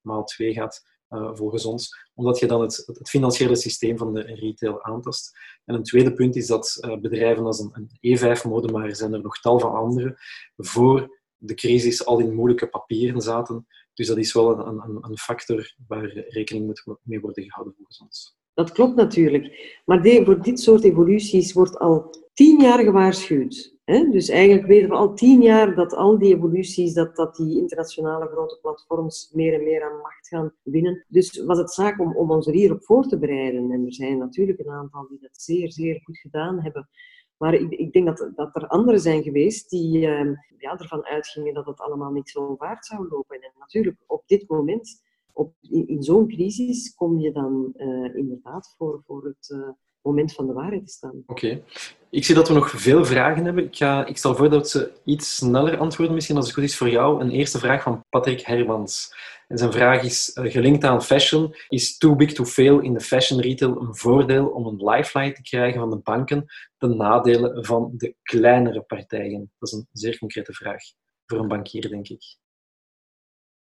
[0.00, 4.20] maal 2 gaat uh, volgens ons, omdat je dan het, het, financiële systeem van de
[4.20, 5.38] retail aantast.
[5.64, 9.12] En een tweede punt is dat uh, bedrijven als een, een E5-mode, maar er zijn
[9.12, 10.18] er nog tal van andere,
[10.56, 13.66] voor de crisis al in moeilijke papieren zaten.
[13.94, 18.00] Dus dat is wel een, een, een factor waar rekening moet mee worden gehouden volgens
[18.00, 18.38] ons.
[18.54, 19.80] Dat klopt natuurlijk.
[19.84, 23.76] Maar voor dit soort evoluties wordt al tien jaar gewaarschuwd.
[23.84, 28.26] Dus eigenlijk weten we al tien jaar dat al die evoluties, dat, dat die internationale
[28.26, 31.04] grote platforms meer en meer aan macht gaan winnen.
[31.08, 33.70] Dus was het zaak om, om ons er hierop voor te bereiden.
[33.70, 36.88] En er zijn natuurlijk een aantal die dat zeer, zeer goed gedaan hebben.
[37.36, 41.54] Maar ik, ik denk dat, dat er anderen zijn geweest die uh, ja, ervan uitgingen
[41.54, 43.40] dat het allemaal niet zo vaart zou lopen.
[43.40, 48.74] En natuurlijk, op dit moment, op, in, in zo'n crisis, kom je dan uh, inderdaad
[48.78, 49.50] voor, voor het...
[49.54, 49.68] Uh,
[50.02, 51.22] moment van de waarheid te staan.
[51.26, 51.62] Oké.
[52.10, 53.64] Ik zie dat we nog veel vragen hebben.
[53.64, 56.76] Ik, ga, ik stel voor dat ze iets sneller antwoorden, misschien als het goed is
[56.76, 57.20] voor jou.
[57.20, 59.14] Een eerste vraag van Patrick Hermans.
[59.48, 61.54] En zijn vraag is uh, gelinkt aan fashion.
[61.68, 65.42] Is too big to fail in de fashion retail een voordeel om een lifeline te
[65.42, 66.44] krijgen van de banken
[66.78, 69.52] De nadelen van de kleinere partijen?
[69.58, 70.82] Dat is een zeer concrete vraag
[71.26, 72.22] voor een bankier, denk ik.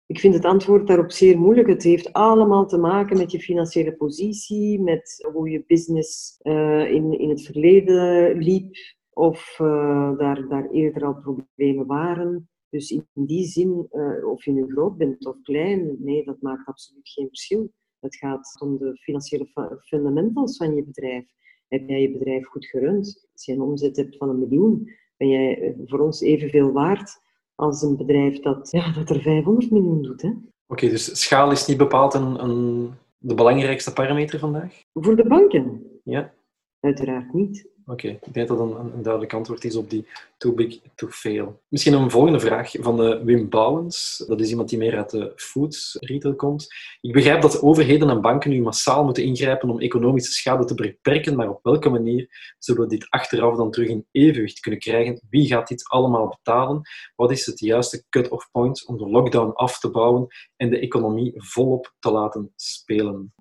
[0.06, 1.68] Ik vind het antwoord daarop zeer moeilijk.
[1.68, 7.18] Het heeft allemaal te maken met je financiële positie, met hoe je business uh, in,
[7.18, 8.76] in het verleden liep
[9.10, 12.48] of uh, daar, daar eerder al problemen waren.
[12.70, 16.66] Dus in die zin, uh, of je nu groot bent of klein, nee, dat maakt
[16.66, 17.72] absoluut geen verschil.
[18.00, 21.24] Het gaat om de financiële fundamentals van je bedrijf.
[21.68, 23.28] Heb jij je bedrijf goed gerund?
[23.32, 27.24] Als je een omzet hebt van een miljoen, ben jij eh, voor ons evenveel waard
[27.56, 30.32] als een bedrijf dat, ja, dat er 500 miljoen doet.
[30.66, 34.82] Oké, dus schaal is niet bepaald een, een, de belangrijkste parameter vandaag?
[34.92, 35.82] Voor de banken?
[36.04, 36.34] Ja.
[36.80, 37.68] Uiteraard niet.
[37.88, 40.06] Oké, ik denk dat dat een, duidelijk antwoord is op die
[40.36, 41.60] too big to fail.
[41.68, 44.24] Misschien een volgende vraag van de Wim Bouwens.
[44.26, 46.66] Dat is iemand die meer uit de food retail komt.
[47.00, 51.36] Ik begrijp dat overheden en banken nu massaal moeten ingrijpen om economische schade te beperken,
[51.36, 55.20] maar op welke manier zullen we dit achteraf dan terug in evenwicht kunnen krijgen?
[55.30, 56.80] Wie gaat dit allemaal betalen?
[57.16, 60.26] Wat is het juiste cut-off point om de lockdown af te bouwen
[60.56, 63.32] en de economie volop te laten spelen?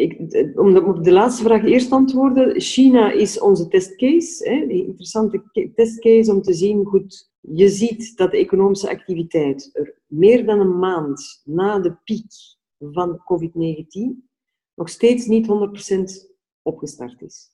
[0.00, 0.18] Ik,
[0.58, 2.60] om de, de laatste vraag eerst antwoorden.
[2.60, 4.48] China is onze testcase.
[4.48, 5.42] Hè, een interessante
[5.74, 10.78] testcase om te zien, goed, je ziet dat de economische activiteit er meer dan een
[10.78, 12.32] maand na de piek
[12.78, 14.28] van COVID-19
[14.74, 16.30] nog steeds niet 100%
[16.62, 17.48] opgestart is.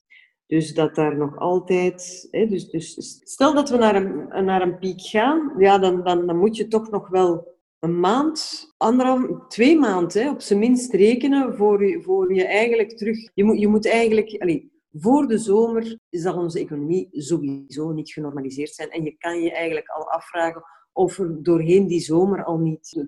[0.46, 2.28] Dus dat daar nog altijd.
[2.30, 6.26] Hè, dus, dus stel dat we naar een, naar een piek gaan, ja, dan, dan,
[6.26, 7.55] dan moet je toch nog wel
[7.86, 13.30] een maand, anderhalf, twee maanden op zijn minst rekenen voor je, voor je eigenlijk terug.
[13.34, 18.74] Je moet, je moet eigenlijk, allez, voor de zomer zal onze economie sowieso niet genormaliseerd
[18.74, 18.90] zijn.
[18.90, 20.62] En je kan je eigenlijk al afvragen
[20.92, 23.06] of er doorheen die zomer al niet,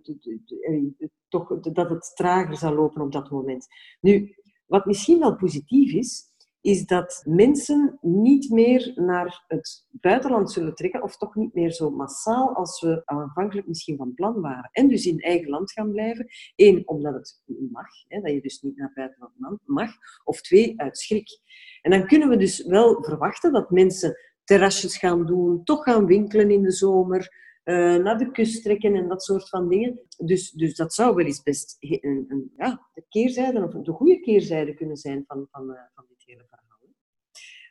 [1.29, 3.66] toch, dat het trager zal lopen op dat moment.
[4.01, 4.35] Nu,
[4.66, 6.24] wat misschien wel positief is,
[6.68, 11.90] is dat mensen niet meer naar het buitenland zullen trekken, of toch niet meer zo
[11.90, 14.70] massaal als we aanvankelijk misschien van plan waren.
[14.72, 16.26] En dus in eigen land gaan blijven.
[16.56, 17.40] Eén, omdat het
[17.70, 19.90] mag, hè, dat je dus niet naar buitenland mag.
[20.24, 21.40] Of twee, uit schrik.
[21.82, 26.50] En dan kunnen we dus wel verwachten dat mensen terrasjes gaan doen, toch gaan winkelen
[26.50, 30.00] in de zomer, uh, naar de kust trekken en dat soort van dingen.
[30.16, 34.20] Dus, dus dat zou wel eens best een, een, ja, de keerzijde, of de goede
[34.20, 36.66] keerzijde kunnen zijn van, van, uh, van dit hele verhaal.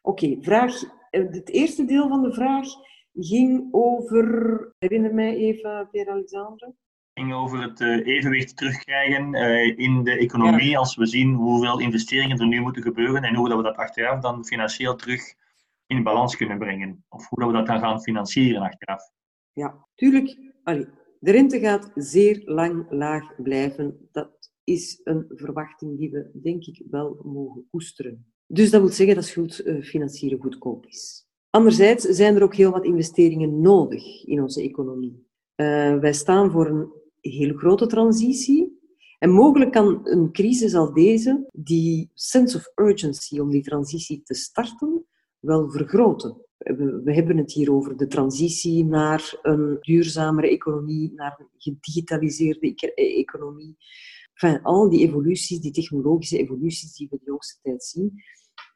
[0.02, 0.84] Oké, vraag.
[1.10, 2.68] Eh, het eerste deel van de vraag
[3.14, 4.74] ging over.
[4.78, 6.74] Herinner mij even, Pierre-Alexandre
[7.14, 9.34] ging over het evenwicht terugkrijgen
[9.78, 13.58] in de economie als we zien hoeveel investeringen er nu moeten gebeuren en hoe dat
[13.58, 15.34] we dat achteraf dan financieel terug
[15.88, 17.06] in balans kunnen brengen.
[17.10, 19.12] Of hoe dat we dat dan gaan financieren achteraf.
[19.58, 20.38] Ja, tuurlijk.
[20.64, 20.88] Allee,
[21.20, 24.10] de rente gaat zeer lang laag blijven.
[24.12, 28.32] Dat is een verwachting die we, denk ik, wel mogen koesteren.
[28.48, 31.28] Dus dat wil zeggen dat schuldfinancieren goedkoop is.
[31.50, 35.28] Anderzijds zijn er ook heel wat investeringen nodig in onze economie.
[35.56, 36.92] Uh, wij staan voor een
[37.22, 38.80] hele grote transitie.
[39.20, 44.34] En mogelijk kan een crisis als deze die sense of urgency om die transitie te
[44.34, 45.06] starten
[45.40, 51.50] wel vergroten we, hebben het hier over de transitie naar een duurzamere economie, naar een
[51.58, 53.78] gedigitaliseerde e-, economie.
[54.34, 58.24] Enfin, al die evoluties, die technologische evoluties die we de jongste tijd zien,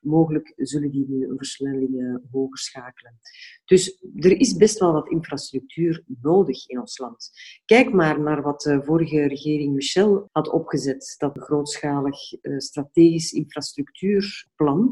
[0.02, 3.20] mogelijk zullen die nu een versnelling hoger schakelen.
[3.66, 7.32] Dus er is best wel wat infrastructuur nodig in ons land.
[7.66, 14.92] Kijk maar naar wat de vorige regering Michel had opgezet, dat grootschalig eh, strategisch infrastructuurplan.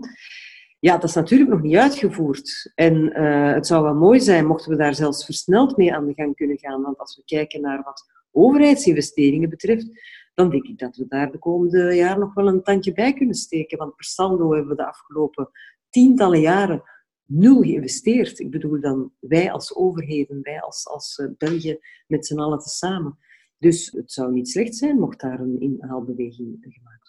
[0.80, 2.72] Ja, dat is natuurlijk nog niet uitgevoerd.
[2.76, 6.14] En uh, het zou wel mooi zijn mochten we daar zelfs versneld mee aan de
[6.14, 6.82] gang kunnen gaan.
[6.82, 9.88] Want als we kijken naar wat overheidsinvesteringen betreft,
[10.34, 13.36] dan denk ik dat we daar de komende jaren nog wel een tandje bij kunnen
[13.36, 13.78] steken.
[13.78, 15.50] Want per saldo hebben we de afgelopen
[15.90, 16.84] tientallen jaren
[17.26, 18.40] nul geïnvesteerd.
[18.40, 23.18] Ik bedoel dan wij als overheden, wij als, als uh, België met z'n allen tezamen.
[23.58, 27.09] Dus het zou niet slecht zijn mocht daar een inhaalbeweging gemaakt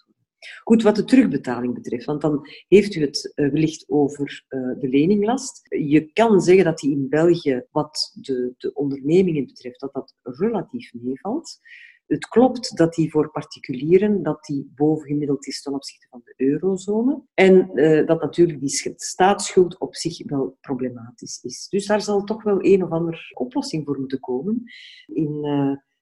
[0.63, 4.87] Goed, wat de terugbetaling betreft, want dan heeft u het uh, wellicht over uh, de
[4.87, 5.61] leninglast.
[5.69, 10.93] Je kan zeggen dat die in België, wat de, de ondernemingen betreft, dat dat relatief
[10.93, 11.59] meevalt.
[12.05, 17.21] Het klopt dat die voor particulieren dat die bovengemiddeld is ten opzichte van de eurozone.
[17.33, 21.67] En uh, dat natuurlijk die staatsschuld op zich wel problematisch is.
[21.69, 24.63] Dus daar zal toch wel een of andere oplossing voor moeten komen
[25.05, 25.45] in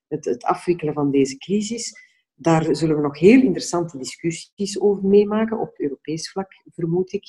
[0.07, 2.08] het, het afwikkelen van deze crisis.
[2.41, 7.23] Daar zullen we nog heel interessante discussies over meemaken, op Europees vlak, vermoed ik.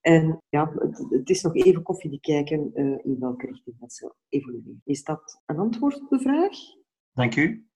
[0.00, 0.72] En ja,
[1.08, 4.82] het, is nog even koffie kijken uh, in welke richting dat zal evolueren.
[4.84, 6.56] Is dat een antwoord op de vraag?
[7.12, 7.66] Dank u.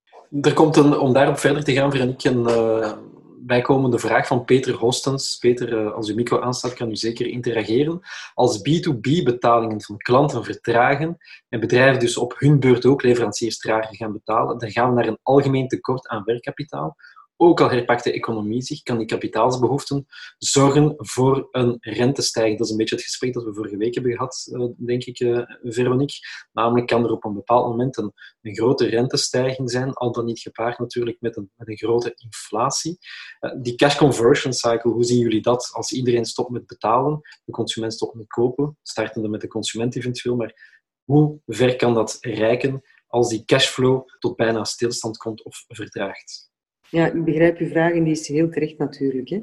[0.41, 2.99] Er komt een, om daarop verder te gaan, ik een, uh,
[3.47, 5.37] bijkomende vraag van Peter Hostens.
[5.39, 8.01] Peter, eh, als uw micro aanstaat, kan u zeker interageren.
[8.35, 11.17] Als B2B betalingen van klanten vertragen
[11.49, 15.09] en bedrijven dus op hun beurt ook leveranciers trager gaan betalen, dan gaan we naar
[15.09, 16.97] een algemeen tekort aan werkkapitaal.
[17.37, 20.07] Ook al herpakt de economie zich, kan die kapitaalsbehoeften
[20.39, 22.59] zorgen voor een rentestijging.
[22.59, 25.21] Dat is een beetje het gesprek dat we vorige week hebben gehad, eh, denk ik,
[25.21, 26.17] uh, Veronique.
[26.53, 30.79] Namelijk kan er op een bepaald moment een, grote rentestijging zijn, al dan niet gepaard
[30.79, 32.99] natuurlijk met een, een grote inflatie.
[33.41, 37.53] Uh, die cash conversion cycle, hoe zien jullie dat als iedereen stopt met betalen, de
[37.53, 42.83] consument stopt met kopen, startende met de consument eventueel, maar hoe ver kan dat reiken
[43.07, 46.53] als die cashflow tot bijna stilstand komt of vertraagt?
[46.95, 49.29] Ja, ik begrijp uw vraag en die is heel terecht natuurlijk.
[49.29, 49.39] Hè.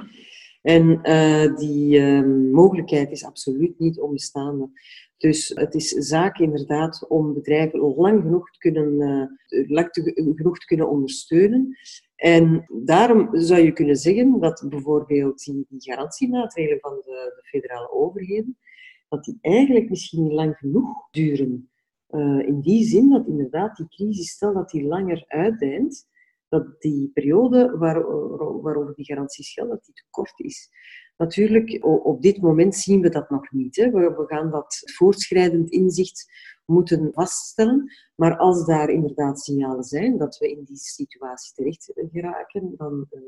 [0.62, 4.70] En uh, die uh, mogelijkheid is absoluut niet onbestaande.
[5.18, 8.94] Dus het is zaak inderdaad om bedrijven lang genoeg te kunnen,
[9.50, 11.78] uh, lang te, genoeg te kunnen ondersteunen.
[12.16, 17.92] En daarom zou je kunnen zeggen dat bijvoorbeeld die, die garantiemaatregelen van de, de, federale
[17.92, 18.58] overheden,
[19.10, 21.70] dat die eigenlijk misschien niet lang genoeg duren.
[22.46, 26.10] in die zin dat inderdaad die crisis, stel dat die langer uitdijnt,
[26.52, 28.02] dat die periode waar,
[28.62, 30.70] waarover die garanties gelden, dat die te kort is.
[31.18, 33.76] Natuurlijk, op dit moment zien we dat nog niet.
[33.76, 33.92] Hè.
[33.92, 36.32] We, gaan dat voortschrijdend inzicht
[36.66, 37.92] moeten vaststellen.
[38.16, 43.22] Maar als daar inderdaad signalen zijn dat we in die situatie terecht geraken, dan uh,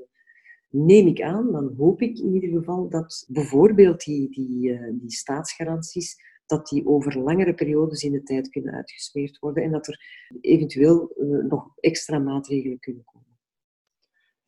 [0.69, 6.15] neem ik aan, dan hoop ik in ieder geval dat bijvoorbeeld die, die, die staatsgaranties
[6.57, 9.99] dat die over langere periodes in de tijd kunnen uitgesmeerd worden en dat er
[10.41, 13.21] eventueel uh, nog extra maatregelen kunnen komen.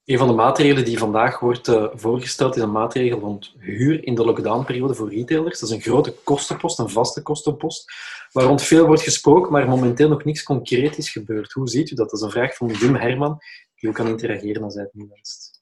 [0.06, 4.16] Een van de maatregelen die vandaag wordt uh, voorgesteld is een maatregel rond huur in
[4.16, 5.60] de lockdownperiode voor retailers.
[5.60, 7.92] Dat is een grote kostenpost, een vaste kostenpost,
[8.32, 11.52] waar rond veel wordt gesproken, maar momenteel nog niets concreet is gebeurd.
[11.52, 12.10] Hoe ziet u dat?
[12.10, 13.38] Dat is een vraag van Wim Herman,
[13.76, 15.55] die ook kan interageren als hij het niet wenst.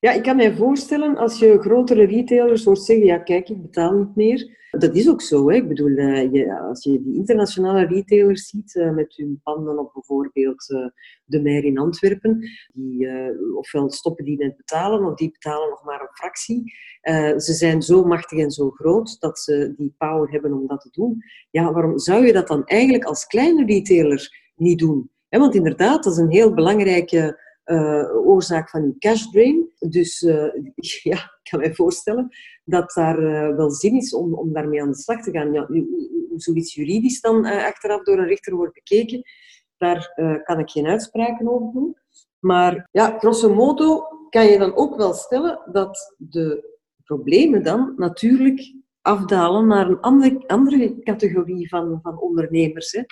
[0.00, 3.92] Ja, ik kan mij voorstellen als je grotere retailers hoort zeggen, ja kijk, ik betaal
[3.92, 4.58] niet meer.
[4.70, 5.50] Dat is ook zo.
[5.50, 5.56] Hè.
[5.56, 9.92] Ik bedoel, uh, je, als je die internationale retailers ziet uh, met hun panden op
[9.92, 10.86] bijvoorbeeld uh,
[11.24, 13.08] de Meer in Antwerpen, die
[13.56, 16.72] ofwel stoppen die met betalen, of die betalen nog maar een fractie.
[17.40, 20.90] ze zijn zo machtig en zo groot dat ze die power hebben om dat te
[20.92, 21.22] doen.
[21.50, 25.10] Ja, waarom zou je dat dan eigenlijk als kleine retailer niet doen?
[25.28, 27.38] want inderdaad, dat is een heel belangrijke
[28.24, 29.70] oorzaak van uw cash drain.
[29.78, 30.54] Dus uh,
[31.12, 32.28] ja, ik kan mij voorstellen
[32.64, 35.52] dat daar uh, wel zin is om, om daarmee aan de slag te gaan.
[35.52, 39.22] Ja, hoe zoiets juridisch dan achteraf door een rechter wordt bekeken,
[39.76, 40.12] daar
[40.44, 41.96] kan ik geen uitspraken over doen.
[42.38, 48.74] Maar ja, grosso modo kan je dan ook wel stellen dat de problemen dan natuurlijk
[49.00, 52.92] afdalen naar een andere, andere categorie van, van ondernemers.
[52.92, 53.02] Hè.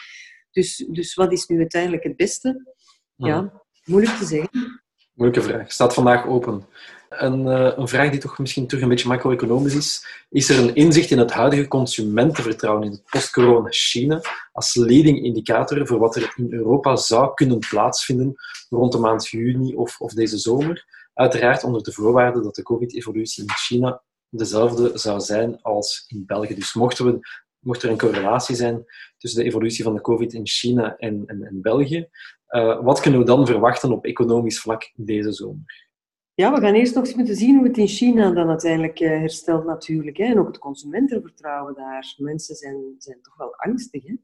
[0.51, 2.75] Dus, dus wat is nu uiteindelijk het beste?
[3.15, 4.81] Ja, Moeilijk te zeggen.
[5.15, 5.73] Moeilijke vraag.
[5.73, 6.67] Staat vandaag open.
[7.09, 10.07] Een, uh, een vraag die toch misschien terug een beetje macro-economisch is.
[10.29, 14.21] Is er een inzicht in het huidige consumentenvertrouwen in het post-corona China
[14.53, 18.35] als leading indicator voor wat er in Europa zou kunnen plaatsvinden
[18.69, 20.85] rond de maand juni of, of deze zomer?
[21.15, 26.55] Uiteraard onder de voorwaarde dat de COVID-evolutie in China dezelfde zou zijn als in België.
[26.55, 27.21] Dus mochten we
[27.59, 28.85] mocht er een correlatie zijn
[29.19, 32.09] tussen de evolutie van de COVID in China en, en, en België,
[32.51, 35.87] uh, wat kunnen we dan verwachten op economisch vlak deze zomer?
[36.35, 39.09] Ja, we gaan eerst nog eens moeten zien hoe het in China dan uiteindelijk uh,
[39.09, 40.17] herstelt natuurlijk.
[40.17, 40.25] Hè.
[40.25, 42.15] En ook het consumentenvertrouwen daar.
[42.17, 44.07] Mensen zijn, zijn toch wel angstig.
[44.07, 44.15] Hè.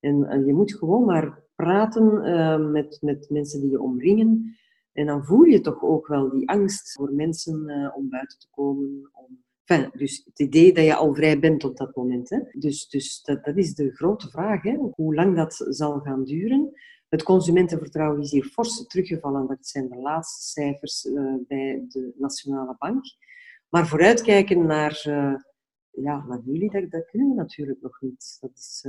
[0.00, 4.56] En, en je moet gewoon maar praten met, met mensen die je omringen.
[4.92, 9.10] En dan voel je toch ook wel die angst voor mensen om buiten te komen,
[9.12, 12.30] om Enfin, dus het idee dat je al vrij bent op dat moment.
[12.30, 12.38] Hè.
[12.52, 14.74] Dus, dus dat, dat is de grote vraag, hè.
[14.74, 16.72] hoe lang dat zal gaan duren.
[17.08, 19.46] Het consumentenvertrouwen is hier fors teruggevallen.
[19.46, 23.04] Dat zijn de laatste cijfers uh, bij de Nationale Bank.
[23.68, 25.34] Maar vooruitkijken naar, uh,
[25.90, 28.36] ja, jullie, dat, dat, kunnen we natuurlijk nog niet.
[28.40, 28.86] Dat is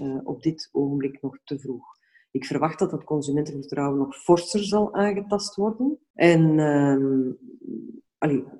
[0.00, 1.84] uh, op dit ogenblik nog te vroeg.
[2.30, 5.98] Ik verwacht dat het consumentenvertrouwen nog forser zal aangetast worden.
[6.14, 7.32] En ehm,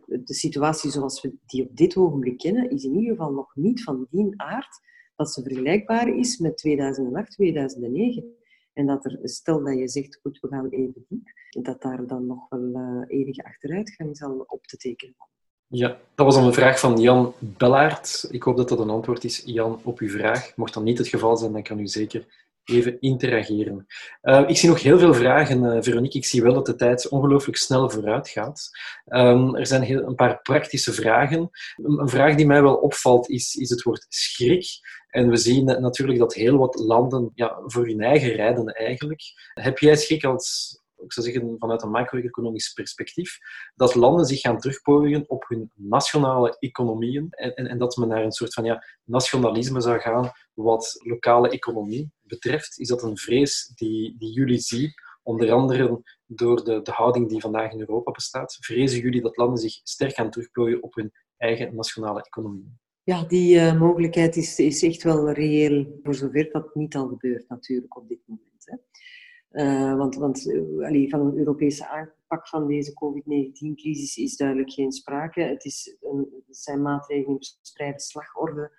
[0.07, 3.83] de situatie zoals we die op dit ogenblik kennen, is in ieder geval nog niet
[3.83, 4.81] van die aard
[5.17, 8.41] dat ze vergelijkbaar is met 2008, 2009.
[8.73, 12.27] En dat er, stel dat je zegt, goed, we gaan even diep, dat daar dan
[12.27, 15.17] nog wel uh, enige achteruitgang zal op te tekenen
[15.67, 18.29] Ja, dat was dan een vraag van Jan Bellaert.
[18.31, 20.57] Ik hoop dat dat een antwoord is, Jan, op uw vraag.
[20.57, 23.87] Mocht dat niet het geval zijn, dan kan u zeker even interageren.
[24.23, 26.19] Uh, ik zie nog heel veel vragen, uh, Veronique.
[26.19, 28.71] Ik zie wel dat de tijd ongelooflijk snel vooruit gaat.
[29.07, 31.51] Um, er zijn heel, een paar praktische vragen.
[31.77, 34.67] Een, vraag die mij wel opvalt is, is het woord schrik.
[35.09, 39.21] En we zien natuurlijk dat heel wat landen ja, voor hun eigen rijden eigenlijk.
[39.55, 43.39] Heb jij schrik als, ik zou zeggen vanuit een macro-economisch perspectief,
[43.75, 48.25] dat landen zich gaan terugpooien op hun nationale economieën en, en, en, dat men naar
[48.25, 52.79] een soort van ja, nationalisme zou gaan wat lokale economie betreft?
[52.79, 57.41] Is dat een vrees die, die jullie zien, onder andere door de, de houding die
[57.41, 58.57] vandaag in Europa bestaat?
[58.61, 62.81] Vrezen jullie dat landen zich sterk gaan terugplooien op hun eigen nationale economie?
[63.05, 67.49] Ja, die uh, mogelijkheid is, is echt wel reëel, voor zover dat niet al gebeurt
[67.49, 68.65] natuurlijk op dit moment.
[68.65, 68.77] Hè.
[69.53, 75.41] Uh, want want uh, van een Europese aanpak van deze COVID-19-crisis is duidelijk geen sprake.
[75.41, 78.71] Het, is een, zijn maatregelen in spreide slagorde.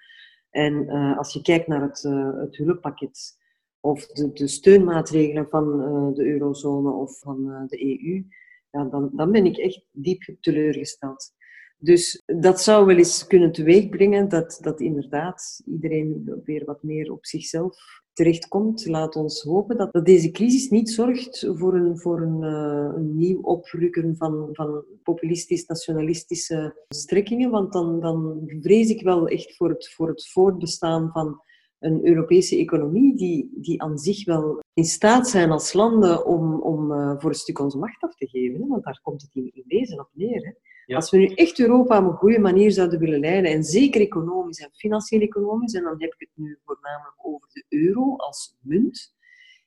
[0.49, 2.01] En als je kijkt naar het,
[2.37, 3.37] het hulppakket
[3.83, 5.77] of de, de steunmaatregelen van
[6.13, 8.25] de eurozone of van de EU,
[8.71, 11.31] ja, dan, dan ben ik echt diep teleurgesteld.
[11.77, 17.25] Dus dat zou wel eens kunnen teweegbrengen dat, dat inderdaad iedereen weer wat meer op
[17.25, 17.77] zichzelf
[18.13, 18.85] terechtkomt.
[18.85, 23.17] Laat ons hopen dat, dat deze crisis niet zorgt voor een, voor een, uh, een
[23.17, 27.51] nieuw oprukken van, van populistisch-nationalistische strekkingen.
[27.51, 31.41] Want dan, dan vrees ik wel echt voor het, voor het voortbestaan van
[31.83, 36.91] een Europese economie die, die aan zich wel in staat zijn als landen om, om
[36.91, 38.61] uh, voor een stuk onze macht af te geven.
[38.61, 38.67] Hè?
[38.67, 40.45] Want daar komt het in, in wezen op neer.
[40.85, 40.95] Hè?
[40.95, 44.59] Als we nu echt Europa op een goede manier zouden willen leiden, en zeker economisch
[44.59, 49.15] en financieel economisch, en dan heb ik het nu voornamelijk over de euro als munt,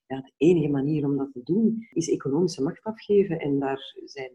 [0.07, 3.39] ja, de enige manier om dat te doen is economische macht afgeven.
[3.39, 4.31] En daar zijn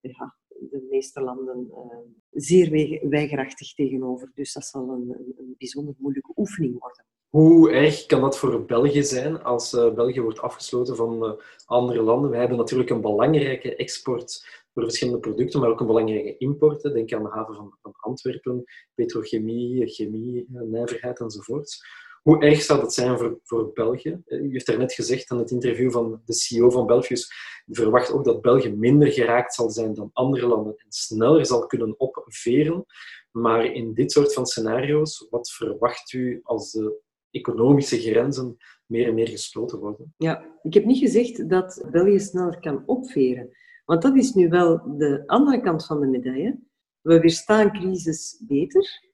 [0.00, 0.36] ja,
[0.70, 1.96] de meeste landen uh,
[2.30, 2.70] zeer
[3.08, 4.30] weigerachtig tegenover.
[4.34, 7.04] Dus dat zal een, een, bijzonder moeilijke oefening worden.
[7.28, 11.32] Hoe erg kan dat voor België zijn als uh, België wordt afgesloten van uh,
[11.64, 12.30] andere landen?
[12.30, 16.82] Wij hebben natuurlijk een belangrijke export voor verschillende producten, maar ook een belangrijke import.
[16.82, 21.78] Denk aan de haven van, van Antwerpen, petrochemie, chemie, eh, nijverheid enzovoort.
[22.28, 24.20] Hoe erg zou dat zijn voor, voor België?
[24.26, 27.32] Eh, u heeft daarnet gezegd aan het interview van de CEO van Belfius,
[27.66, 31.66] u verwacht ook dat België minder geraakt zal zijn dan andere landen en sneller zal
[31.66, 32.84] kunnen opveren.
[33.30, 37.00] Maar in dit soort van scenario's, wat verwacht u als de
[37.30, 38.56] economische grenzen
[38.86, 40.14] meer en meer gesloten worden?
[40.16, 43.56] Ja, ik heb niet gezegd dat België sneller kan opveren.
[43.84, 46.58] Want dat is nu wel de andere kant van de medaille.
[47.00, 49.07] We weerstaan crisis beter,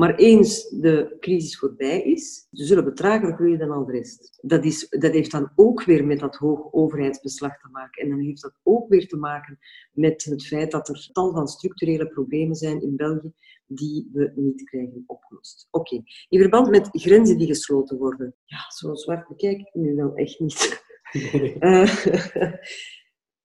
[0.00, 4.38] maar eens de crisis voorbij is, zullen we trager groeien dan al de rest.
[4.42, 8.02] Dat, is, dat heeft dan ook weer met dat hoog overheidsbeslag te maken.
[8.02, 9.58] En dan heeft dat ook weer te maken
[9.92, 13.32] met het feit dat er tal van structurele problemen zijn in België
[13.66, 15.68] die we niet krijgen opgelost.
[15.70, 18.34] Oké, in verband met grenzen die gesloten worden.
[18.44, 20.82] Ja, zo zwart bekijk ik nu wel echt niet.
[21.60, 22.04] uh,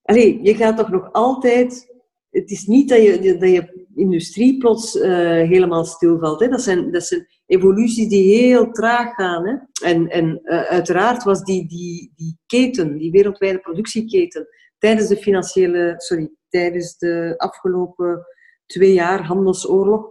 [0.09, 1.94] Allee, je gaat toch nog altijd...
[2.35, 6.39] Het is niet dat je, dat je industrie plots uh, helemaal stilvalt.
[6.39, 6.47] Hè.
[6.47, 9.47] Dat, zijn, dat zijn evoluties die heel traag gaan.
[9.47, 9.55] Hè.
[9.87, 15.93] En, en uh, uiteraard was die, die, die keten, die wereldwijde productieketen, tijdens de financiële...
[15.97, 18.25] Sorry, tijdens de afgelopen
[18.65, 20.07] twee jaar handelsoorlog,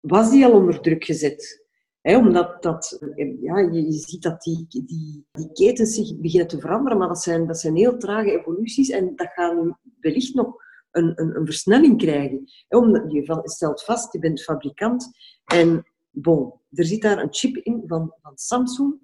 [0.00, 1.60] was die al onder druk gezet
[2.02, 2.98] omdat dat,
[3.40, 7.46] ja, je, ziet dat die, die, die ketens zich beginnen te veranderen, maar dat zijn,
[7.46, 10.54] dat zijn heel trage evoluties en dat gaat nu wellicht nog
[10.90, 12.44] een, een, een versnelling krijgen.
[12.68, 15.10] omdat je stelt vast, je bent fabrikant
[15.44, 18.94] en bon, er zit daar een chip in van, van Samsung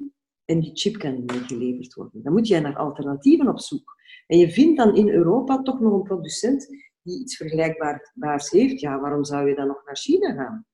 [0.44, 2.22] en die chip kan niet meer geleverd worden.
[2.22, 3.96] Dan moet jij naar alternatieven op zoek.
[4.26, 6.66] En je vindt dan in Europa toch nog een producent
[7.02, 8.80] die iets vergelijkbaars heeft.
[8.80, 10.66] Ja, waarom zou je dan nog naar China gaan?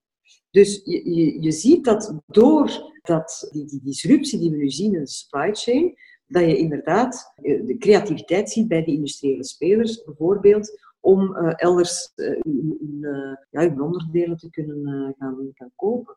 [0.51, 4.95] Dus je, je, je ziet dat door dat, die, die disruptie die we nu zien
[4.95, 5.95] in de supply chain,
[6.27, 12.13] dat je inderdaad eh, de creativiteit ziet bij die industriële spelers, bijvoorbeeld om uh, elders
[12.15, 16.17] hun, uh, ja, hun onderdelen te kunnen gaan, gaan kopen.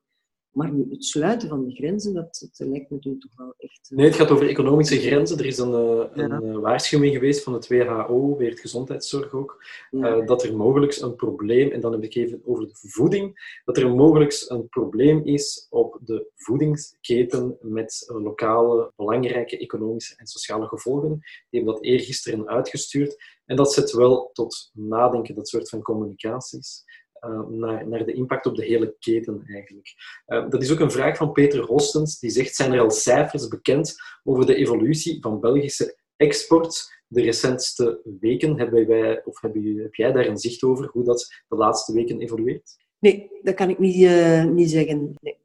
[0.56, 3.90] Maar het sluiten van die grenzen, dat, dat lijkt me toch wel echt...
[3.90, 5.38] Nee, het gaat over economische grenzen.
[5.38, 6.60] Er is een, een ja.
[6.60, 10.22] waarschuwing geweest van het WHO, Wereldgezondheidszorg ook, ja.
[10.22, 13.96] dat er mogelijk een probleem, en dan heb ik even over de voeding, dat er
[13.96, 21.10] mogelijk een probleem is op de voedingsketen met lokale belangrijke economische en sociale gevolgen.
[21.50, 23.16] Die hebben dat eergisteren uitgestuurd.
[23.46, 26.84] En dat zet wel tot nadenken, dat soort van communicaties.
[27.22, 29.94] Uh, naar, naar, de impact op de hele keten eigenlijk.
[30.28, 33.48] Uh, dat is ook een vraag van Peter Hostens, die zegt, zijn er al cijfers
[33.48, 38.58] bekend over de evolutie van Belgische export de recentste weken?
[38.58, 42.76] Hebben wij, of heb, jij daar een zicht over, hoe dat de laatste weken evolueert?
[43.00, 45.14] Nee, dat kan ik niet, uh, niet zeggen.
[45.22, 45.38] Nee.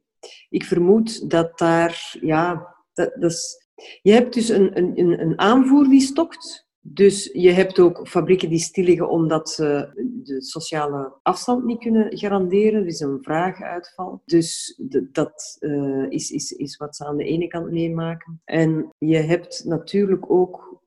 [0.48, 3.68] Ik vermoed dat daar, ja, dat is,
[4.02, 8.58] je hebt dus een, een, een aanvoer die stokt, dus je hebt ook fabrieken die
[8.58, 9.90] stilliggen omdat ze
[10.24, 12.80] de sociale afstand niet kunnen garanderen.
[12.80, 14.22] Er is een vraaguitval.
[14.24, 14.80] Dus
[15.12, 18.40] dat uh, is, is, is wat ze aan de ene kant meemaken.
[18.44, 20.82] En je hebt natuurlijk ook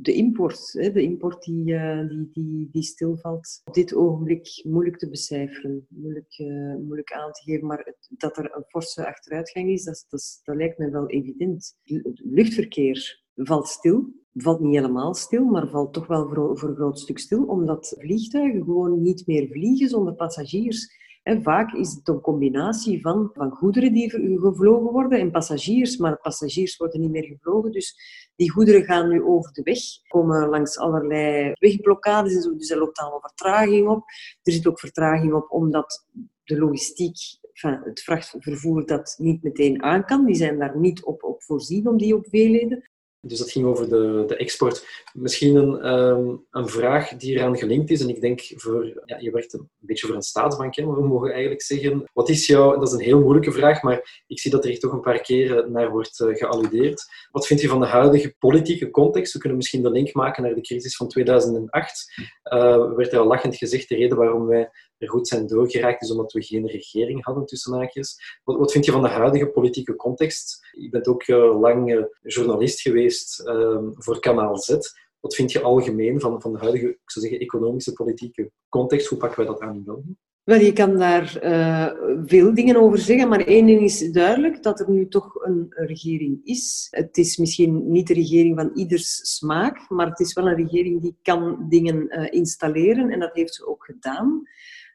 [0.00, 0.72] de import.
[0.72, 3.60] Hè, de import die, uh, die, die, stilvalt.
[3.64, 5.86] Op dit ogenblik moeilijk te becijferen.
[5.88, 7.66] Moeilijk, uh, moeilijk aan te geven.
[7.66, 11.76] Maar dat er een forse achteruitgang is, dat, dat, dat lijkt me wel evident.
[12.14, 14.04] Luchtverkeer valt stil.
[14.32, 17.96] Valt niet helemaal stil, maar valt toch wel voor, voor een groot stuk stil, omdat
[17.98, 21.04] vliegtuigen gewoon niet meer vliegen zonder passagiers.
[21.22, 26.20] En vaak is het een combinatie van, van goederen die gevlogen worden en passagiers, maar
[26.20, 27.72] passagiers worden niet meer gevlogen.
[27.72, 27.96] Dus
[28.36, 29.78] die goederen gaan nu over de weg,
[30.08, 34.04] komen langs allerlei wegblokkades en zo, dus er loopt allemaal vertraging op.
[34.42, 36.06] Er zit ook vertraging op omdat
[36.44, 37.16] de logistiek,
[37.60, 40.26] het vrachtvervoer dat niet meteen aan kan.
[40.26, 42.90] Die zijn daar niet op, op voorzien om die op veelheden.
[43.28, 44.86] Dus dat ging over de, de export.
[45.12, 48.00] Misschien een, ehm, een vraag die eraan gelinkt is.
[48.00, 51.30] En ik denk, voor, ja, je werkt een beetje voor een staatsbank, hè, we mogen
[51.30, 52.10] eigenlijk zeggen.
[52.12, 54.92] Wat is jouw, dat is een heel moeilijke vraag, maar ik zie dat er toch
[54.92, 57.04] een paar keer naar wordt uh, gealludeerd.
[57.30, 59.32] Wat vind je van de huidige politieke context?
[59.32, 62.12] We kunnen misschien de link maken naar de crisis van 2008.
[62.52, 66.10] Uh, werd er al lachend gezegd, de reden waarom wij er goed zijn doorgeraakt is
[66.10, 68.40] omdat we geen regering hadden, tussen haakjes.
[68.44, 70.68] Wat, wat vind je van de huidige politieke context?
[70.72, 74.76] Je bent ook uh, lang uh, journalist geweest uh, voor Kanaal Z.
[75.20, 79.06] Wat vind je algemeen van, van de huidige ik zou zeggen, economische politieke context?
[79.06, 80.16] Hoe pakken wij dat aan in België?
[80.44, 81.90] Wel, je kan daar uh,
[82.26, 86.40] veel dingen over zeggen, maar één ding is duidelijk, dat er nu toch een regering
[86.44, 86.86] is.
[86.90, 91.02] Het is misschien niet de regering van ieders smaak, maar het is wel een regering
[91.02, 94.42] die kan dingen installeren en dat heeft ze ook gedaan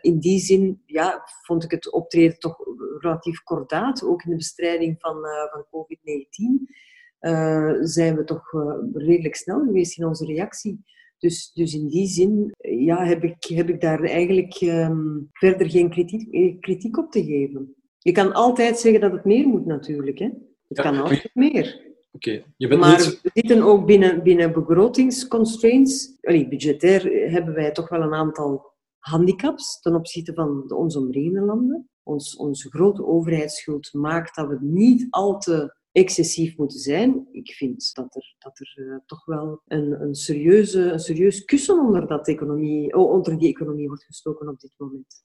[0.02, 2.58] in die zin ja, vond ik het optreden toch
[2.99, 6.80] relatief kordaat, ook in de bestrijding van, uh, van COVID-19.
[7.22, 10.84] Uh, zijn we toch uh, redelijk snel geweest in onze reactie.
[11.18, 15.89] Dus, dus in die zin ja, heb, ik, heb ik daar eigenlijk um, verder geen
[15.89, 17.76] kritiek, kritiek op te geven.
[17.97, 20.20] Je kan altijd zeggen dat het meer moet natuurlijk.
[20.20, 20.26] Hè?
[20.68, 21.89] Het ja, kan altijd meer.
[22.12, 22.45] Okay.
[22.58, 23.22] Je bent maar niet...
[23.22, 26.18] we zitten ook binnen, binnen begrotingsconstraints.
[26.22, 28.70] Allee, budgetair hebben wij toch wel een aantal
[29.02, 31.89] handicaps ten opzichte van de ons omringende landen.
[32.04, 37.28] Ons, onze grote overheidsschuld maakt dat we niet al te excessief moeten zijn.
[37.32, 41.80] Ik vind dat er, dat er uh, toch wel een, een, serieuze, een serieus kussen
[41.80, 45.24] onder, dat economie, oh, onder die economie wordt gestoken op dit moment.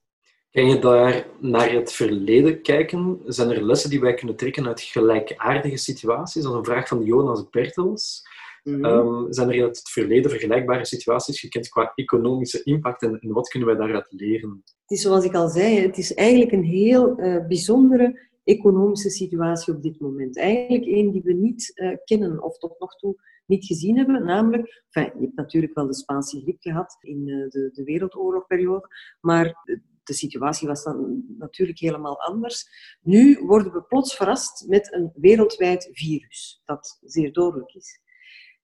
[0.51, 3.21] Kan je daar naar het verleden kijken?
[3.25, 6.43] Zijn er lessen die wij kunnen trekken uit gelijkaardige situaties?
[6.43, 8.23] Dat is een vraag van Jonas Bertels.
[8.67, 9.33] Mm -hmm.
[9.33, 13.69] zijn er in het verleden vergelijkbare situaties gekend qua economische impact en, en, wat kunnen
[13.69, 14.63] wij daaruit leren?
[14.65, 19.75] Het is zoals ik al zei, het is eigenlijk een heel uh, bijzondere economische situatie
[19.75, 20.39] op dit moment.
[20.39, 24.25] Eigenlijk een die we niet uh, kennen of tot nog toe niet gezien hebben.
[24.25, 28.89] Namelijk, enfin, je hebt natuurlijk wel de Spaanse griep gehad in uh, de, de Wereldoorlogperiode,
[29.21, 29.55] maar
[30.03, 32.67] de situatie was dan natuurlijk helemaal anders.
[33.03, 38.01] Nu worden we plots verrast met een wereldwijd virus, dat zeer dodelijk is.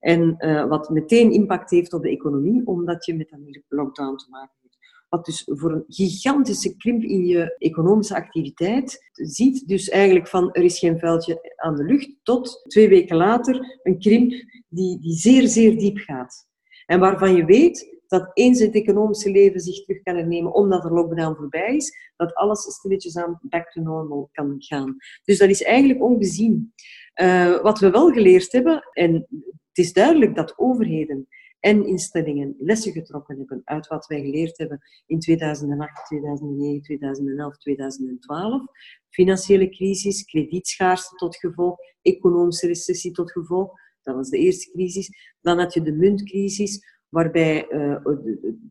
[0.03, 4.29] En uh, wat meteen impact heeft op de economie, omdat je met een lockdown te
[4.29, 4.77] maken hebt.
[5.09, 9.67] Wat dus voor een gigantische krimp in je economische activiteit ziet.
[9.67, 13.99] Dus eigenlijk van er is geen vuiltje aan de lucht, tot twee weken later een
[13.99, 14.31] krimp
[14.67, 16.47] die, die zeer, zeer diep gaat.
[16.85, 20.89] En waarvan je weet dat eens het economische leven zich terug kan hernemen omdat de
[20.89, 24.95] lockdown voorbij is, dat alles stilletjes aan back to normal kan gaan.
[25.23, 26.73] Dus dat is eigenlijk ongezien.
[27.21, 29.27] Uh, wat we wel geleerd hebben, en
[29.73, 31.27] het is duidelijk dat overheden
[31.59, 38.63] en instellingen lessen getrokken hebben uit wat wij geleerd hebben in 2008, 2009, 2011, 2012.
[39.09, 43.71] Financiële crisis, kredietschaarste tot gevolg, economische recessie tot gevolg.
[44.01, 45.09] Dat was de eerste crisis.
[45.41, 47.97] Dan had je de muntcrisis, waarbij uh,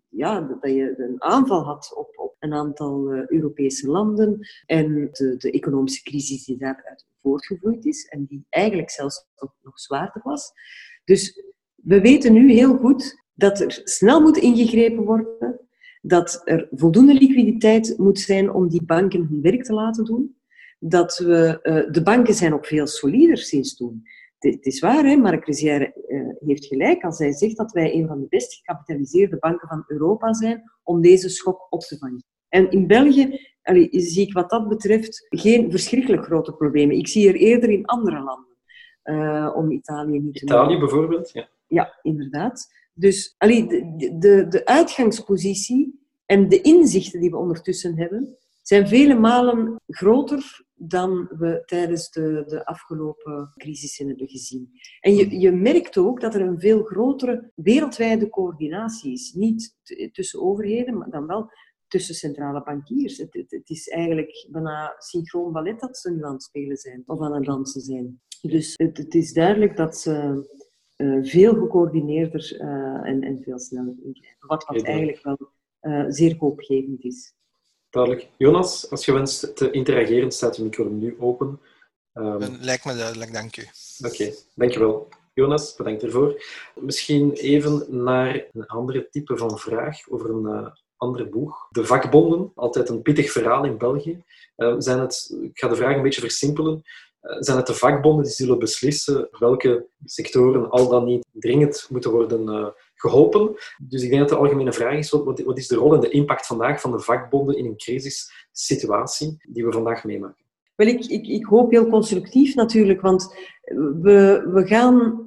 [0.09, 5.37] ja, dat je een aanval had op, op een aantal uh, Europese landen en de,
[5.37, 9.27] de, economische crisis die daaruit voortgevloeid is en die eigenlijk zelfs
[9.63, 10.53] nog zwaarder was.
[11.05, 11.43] Dus
[11.75, 15.61] we weten nu heel goed dat er snel moet ingegrepen worden,
[16.01, 20.37] dat er voldoende liquiditeit moet zijn om die banken hun werk te laten doen.
[20.79, 24.03] Dat we, uh, de banken zijn ook veel solider sinds toen.
[24.39, 25.17] Het is waar, hè?
[25.17, 29.37] Marc Risière uh, heeft gelijk als hij zegt dat wij een van de best gecapitaliseerde
[29.39, 32.25] banken van Europa zijn om deze schok op te vangen.
[32.49, 36.97] En in België allee, zie ik wat dat betreft geen verschrikkelijk grote problemen.
[36.97, 38.52] Ik zie er eerder in andere landen.
[39.05, 41.49] Uh, om Italië niet te Italië bijvoorbeeld, ja.
[41.67, 42.73] Ja, inderdaad.
[42.95, 49.15] Dus allee, de, de, de uitgangspositie en de inzichten die we ondertussen hebben, zijn vele
[49.15, 54.71] malen groter dan we tijdens de, de afgelopen crisissen hebben gezien.
[55.01, 59.33] En je, je merkt ook dat er een veel grotere wereldwijde coördinatie is.
[59.33, 59.77] Niet
[60.13, 61.51] tussen overheden, maar dan wel
[61.89, 63.19] tussen centrale bankiers.
[63.19, 67.03] Het, het, het, is eigenlijk bijna synchroon ballet dat ze nu aan het spelen zijn
[67.07, 68.21] of aan het dansen zijn.
[68.51, 70.47] Dus het, het is duidelijk dat ze
[70.97, 74.49] uh, veel gecoördineerder uh, en, en, veel sneller ingrijpen.
[74.49, 75.39] Wat, wat eigenlijk wel
[75.83, 77.35] uh, zeer hoopgevend is.
[77.91, 78.29] Duidelijk.
[78.37, 81.61] Jonas, als je wenst te interageren, staat de micro nu open.
[82.13, 82.57] Um...
[82.61, 83.63] Lijkt me duidelijk, dank u.
[84.05, 85.09] Oké, okay, dankjewel.
[85.35, 86.45] Jonas, bedankt ervoor.
[86.75, 91.67] Misschien even naar een andere type van vraag over een uh, andere boeg.
[91.71, 94.23] De vakbonden, altijd een pittig verhaal in België.
[94.57, 96.83] Uh, zijn het, ik ga de vraag een beetje versimpelen.
[97.23, 102.11] Uh, zijn het de vakbonden die zullen beslissen welke sectoren al dan niet dringend moeten
[102.11, 103.55] worden geholpen?
[103.79, 106.09] Dus ik denk dat de algemene vraag is, wat, wat is de rol en de
[106.09, 110.45] impact vandaag van de vakbonden in een crisissituatie die we vandaag meemaken?
[110.75, 113.35] Wel, ik, ik, ik hoop heel constructief natuurlijk, want
[114.01, 115.27] we, we gaan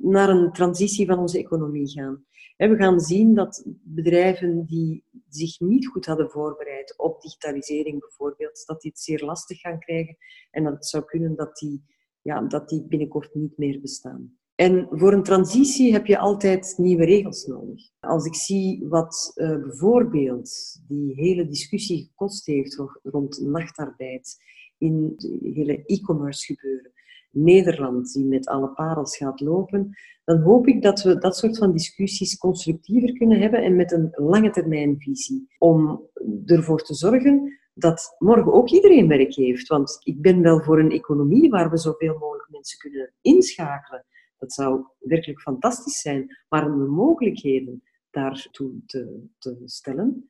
[0.00, 2.24] naar een transitie van onze economie gaan.
[2.68, 8.80] We gaan zien dat bedrijven die zich niet goed hadden voorbereid op digitalisering bijvoorbeeld, dat
[8.80, 10.16] die het zeer lastig gaan krijgen
[10.50, 11.84] en dat het zou kunnen dat die,
[12.22, 14.38] ja, dat die binnenkort niet meer bestaan.
[14.54, 17.90] En voor een transitie heb je altijd nieuwe regels nodig.
[18.00, 24.36] Als ik zie wat uh, bijvoorbeeld die hele discussie gekost heeft rond nachtarbeid
[24.78, 26.92] in het hele e-commerce gebeuren,
[27.30, 31.72] Nederland die met alle parels gaat lopen, dan hoop ik dat we dat soort van
[31.72, 35.46] discussies constructiever kunnen hebben en met een lange termijn visie.
[35.58, 36.08] Om
[36.44, 39.68] ervoor te zorgen dat morgen ook iedereen werk heeft.
[39.68, 44.04] Want ik ben wel voor een economie waar we zoveel mogelijk mensen kunnen inschakelen.
[44.38, 46.38] Dat zou werkelijk fantastisch zijn.
[46.48, 50.29] Maar om de mogelijkheden daartoe te, te stellen,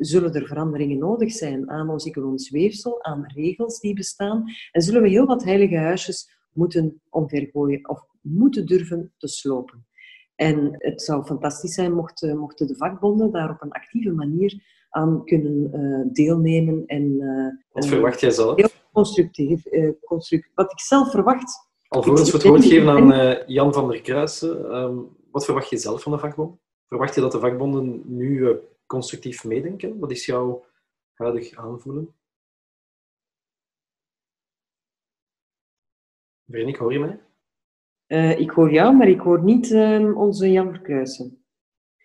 [0.00, 4.44] zullen er veranderingen nodig zijn aan ons economisch weefsel, aan regels die bestaan.
[4.72, 9.86] En zullen we heel wat heilige huisjes moeten omvergooien of moeten durven te slopen.
[10.34, 15.24] En het zou fantastisch zijn mochten, mochten de vakbonden daar op een actieve manier aan
[15.24, 16.86] kunnen uh, deelnemen.
[16.86, 18.56] En, uh, wat verwacht jij zelf?
[18.56, 19.66] Heel constructief.
[19.66, 19.90] Uh.
[20.54, 21.68] Wat ik zelf verwacht.
[21.88, 26.02] Alvorens we het woord geven aan Jan van der Kruijsen, um, wat verwacht je zelf
[26.02, 26.58] van de vakbond?
[26.88, 28.58] Verwacht je dat de vakbonden nu
[28.90, 29.98] constructief meedenken?
[29.98, 30.64] Wat is jouw
[31.12, 32.14] huidig aanvoelen?
[36.46, 37.20] Veronik, hoor je mij?
[38.06, 41.44] Uh, ik hoor jou, maar ik hoor niet uh, onze Jan Verkuizen.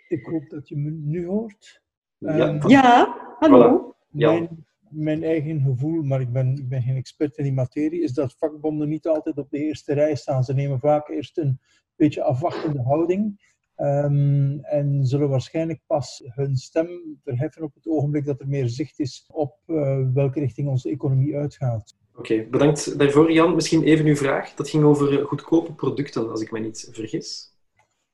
[0.07, 1.83] Ik hoop dat je me nu hoort.
[2.17, 3.93] Ja, um, ja hallo.
[3.93, 4.07] Voilà.
[4.11, 4.31] Ja.
[4.31, 8.13] Mijn, mijn, eigen gevoel, maar ik ben, ik ben geen expert in die materie, is
[8.13, 10.43] dat vakbonden niet altijd op de eerste rij staan.
[10.43, 11.59] Ze nemen vaak eerst een
[11.95, 13.53] beetje afwachtende houding.
[13.77, 16.87] Um, en zullen waarschijnlijk pas hun stem
[17.23, 21.35] verheffen op het ogenblik dat er meer zicht is op uh, welke richting onze economie
[21.35, 21.95] uitgaat.
[22.15, 23.55] Oké, bedankt daarvoor Jan.
[23.55, 24.53] Misschien even uw vraag.
[24.53, 27.54] Dat ging over goedkope producten, als ik me niet vergis.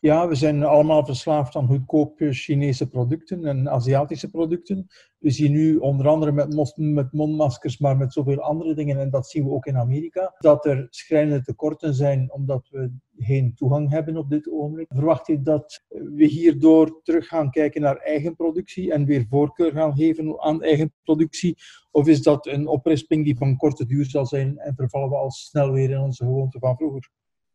[0.02, 4.88] Ja, we zijn allemaal verslaafd aan goedkope Chinese producten en Aziatische producten.
[5.18, 9.30] We zien nu onder andere met, met mondmaskers, maar met zoveel andere dingen, en dat
[9.30, 14.18] zien we ook in Amerika, dat er schrijnende tekorten zijn omdat we geen toegang hebben
[14.18, 14.88] op dit ogenblik.
[14.90, 19.96] Verwacht je dat we hierdoor terug gaan kijken naar eigen productie en weer voorkeur gaan
[19.96, 21.58] geven aan eigen productie?
[21.92, 25.32] Of is dat een oprisping die van korte duur zal zijn en vervallen we al
[25.32, 27.10] snel weer in onze gewoonte van vroeger?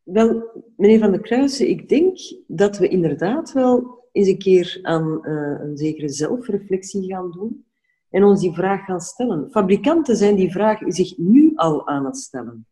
[0.07, 0.43] Wel,
[0.77, 5.59] meneer Van der Kruijsen, ik denk dat we inderdaad wel eens een keer aan uh,
[5.59, 7.65] een zekere zelfreflectie gaan doen
[8.09, 9.49] en ons die vraag gaan stellen.
[9.51, 12.67] Fabrikanten zijn die vraag zich nu al aan het stellen.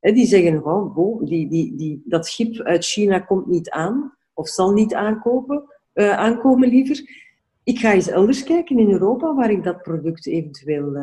[0.00, 4.48] Die zeggen gewoon, oh, die, die, die, dat schip uit China komt niet aan, of
[4.48, 5.62] zal niet aankopen,
[5.94, 7.26] uh, aankomen liever.
[7.64, 11.02] Ik ga eens elders kijken in Europa waar ik dat product eventueel uh,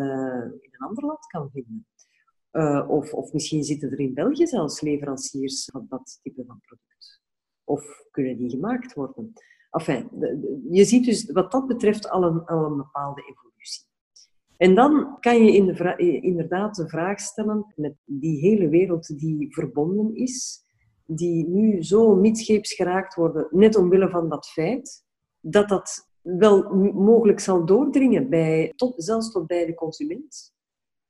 [0.62, 1.86] in een ander land kan vinden.
[2.56, 7.22] Uh, of, of misschien zitten er in België zelfs leveranciers van dat type van product.
[7.64, 9.34] Of kunnen die gemaakt worden.
[9.70, 10.10] Enfin,
[10.70, 13.86] je ziet dus wat dat betreft al een, al een bepaalde evolutie.
[14.58, 19.54] En dan kan je in de inderdaad de vraag stellen met die hele wereld die
[19.54, 20.64] verbonden is,
[21.06, 25.04] die nu zo midscheeps geraakt worden, net omwille van dat feit,
[25.40, 30.55] dat dat wel mogelijk zal doordringen, bij, tot, zelfs tot bij de consument.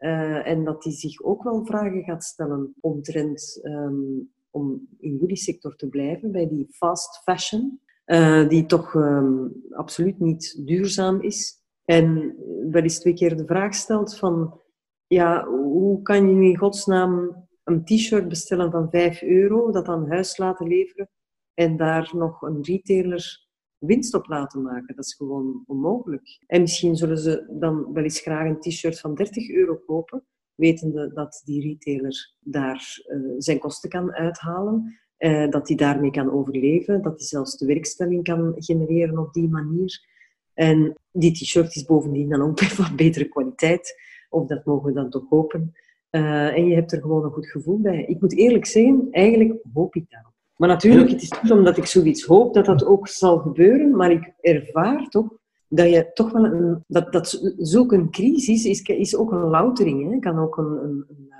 [0.06, 5.36] Uh, en dat die zich ook wel vragen gaat stellen omtrent um, om in jullie
[5.36, 11.64] sector te blijven, bij die fast fashion, uh, die toch um, absoluut niet duurzaam is.
[11.86, 12.36] En
[12.72, 14.62] wel eens twee keer de vraag stelt van,
[15.08, 20.38] ja, hoe kan je in godsnaam een t-shirt bestellen van 5 euro, dat aan huis
[20.38, 21.10] laten leveren
[21.54, 23.45] en daar nog een retailer
[23.86, 24.96] winst op laten maken.
[24.96, 26.44] Dat is gewoon onmogelijk.
[26.48, 30.24] En misschien zullen ze dan wel eens graag een t-shirt van 30 euro kopen,
[30.56, 36.32] wetende dat die retailer daar uh, zijn kosten kan uithalen, uh, dat hij daarmee kan
[36.32, 40.14] overleven, dat hij zelfs de werkstelling kan genereren op die manier.
[40.54, 45.10] En die t-shirt is bovendien dan ook van betere kwaliteit, of dat mogen we dan
[45.10, 45.74] toch hopen.
[46.12, 48.06] Uh, en je hebt er gewoon een goed gevoel bij.
[48.06, 50.35] Ik moet eerlijk zeggen, eigenlijk hoop ik daarop.
[50.56, 54.12] Maar natuurlijk, het is niet omdat ik zoiets hoop dat dat ook zal gebeuren, maar
[54.12, 55.28] ik ervaar toch
[55.68, 60.20] dat je toch wel een, dat, dat zulke crisis is, is ook een loutering, hè?
[60.20, 61.34] kan ook een, een, een,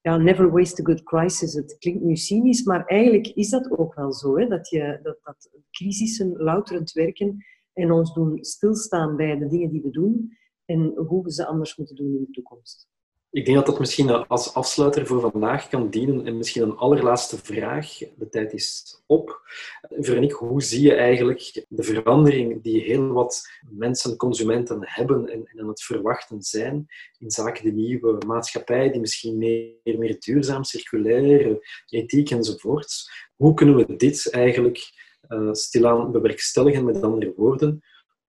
[0.00, 1.54] ja, never waste a good crisis.
[1.54, 4.38] Het klinkt nu cynisch, maar eigenlijk is dat ook wel zo.
[4.38, 4.46] Hè?
[4.46, 9.82] Dat, je, dat, dat crisissen louterend werken en ons doen stilstaan bij de dingen die
[9.82, 12.88] we doen en hoe we ze anders moeten doen in de toekomst.
[13.32, 16.26] Ik denk dat dat misschien als afsluiter voor vandaag kan dienen.
[16.26, 17.98] En misschien een allerlaatste vraag.
[17.98, 19.40] De tijd is op.
[19.80, 25.60] Veronique, hoe zie je eigenlijk de verandering die heel wat mensen, consumenten hebben en, en
[25.60, 26.86] aan het verwachten zijn
[27.18, 31.58] in zaken de nieuwe maatschappij, die misschien meer, meer duurzaam, circulair,
[31.88, 33.10] ethiek enzovoorts.
[33.36, 34.92] Hoe kunnen we dit eigenlijk
[35.28, 37.82] uh, stilaan bewerkstelligen, met andere woorden?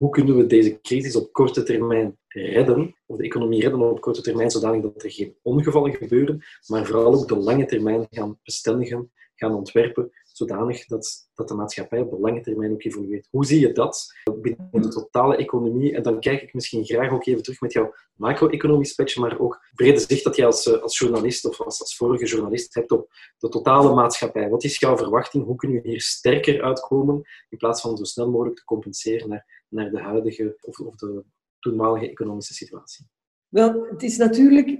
[0.04, 4.22] Hoe kunnen we deze crisis op korte termijn redden, of de economie redden op korte
[4.22, 9.12] termijn, zodanig dat er geen ongevallen gebeuren, maar vooral ook de lange termijn gaan bestendigen,
[9.36, 13.28] gaan ontwerpen, zodanig dat, dat de maatschappij op de lange termijn ook evolueert.
[13.30, 15.95] Hoe zie je dat binnen de totale economie?
[15.95, 19.66] En dan kijk ik misschien graag ook even terug met jouw macro-economisch petje, maar ook
[19.76, 23.14] brede zicht dat je als, eh, als journalist of als, als vorige journalist hebt op
[23.38, 24.49] de totale maatschappij.
[24.49, 25.45] Wat is jouw verwachting?
[25.45, 29.62] Hoe kunnen we hier sterker uitkomen in plaats van zo snel mogelijk te compenseren naar,
[29.74, 31.24] naar de huidige of, of de
[31.59, 33.05] toenmalige economische situatie?
[33.47, 34.80] Wel, het is natuurlijk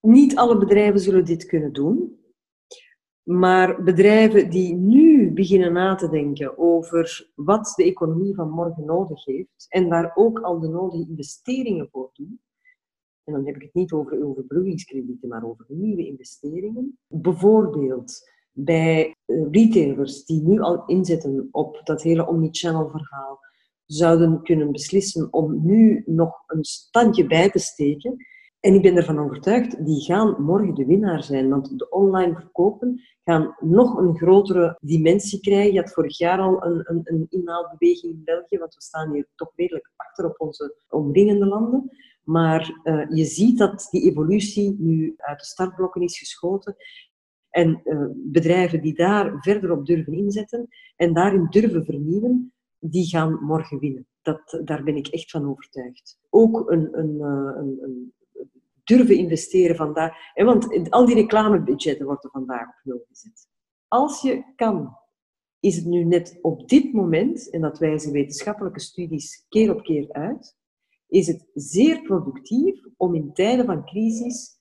[0.00, 2.20] niet alle bedrijven zullen dit kunnen doen.
[3.22, 9.24] Maar bedrijven die nu beginnen na te denken over wat de economie van morgen nodig
[9.24, 12.40] heeft en daar ook al de nodige investeringen voor doen,
[13.26, 16.98] en dan heb ik het niet over overbruggingskredieten, maar over nieuwe investeringen.
[17.08, 23.38] Bijvoorbeeld bij eh, retailers die nu al inzetten op dat hele omnichannel verhaal,
[23.86, 28.16] zouden kunnen beslissen om nu nog een standje bij te steken
[28.66, 31.48] en ik ben ervan overtuigd, die gaan morgen de winnaar zijn.
[31.48, 35.72] Want de online verkopen gaan nog een grotere dimensie krijgen.
[35.72, 39.26] Je had vorig jaar al een, een, een inhaalbeweging in België, want we staan hier
[39.34, 41.90] toch redelijk achter op onze omringende landen.
[42.22, 46.76] Maar uh, je ziet dat die evolutie nu uit de startblokken is geschoten.
[47.50, 53.44] En uh, bedrijven die daar verder op durven inzetten en daarin durven vernieuwen, die gaan
[53.44, 54.06] morgen winnen.
[54.22, 56.18] Dat, daar ben ik echt van overtuigd.
[56.30, 58.14] Ook een, een, uh, een, een
[58.84, 60.34] durven investeren vandaag.
[60.34, 63.48] Want al die reclamebudgetten worden vandaag op nul gezet.
[63.88, 64.96] Als je kan,
[65.60, 70.12] is het nu net op dit moment, en dat wijzen wetenschappelijke studies keer op keer
[70.12, 70.56] uit,
[71.08, 74.60] is het zeer productief om in tijden van crisis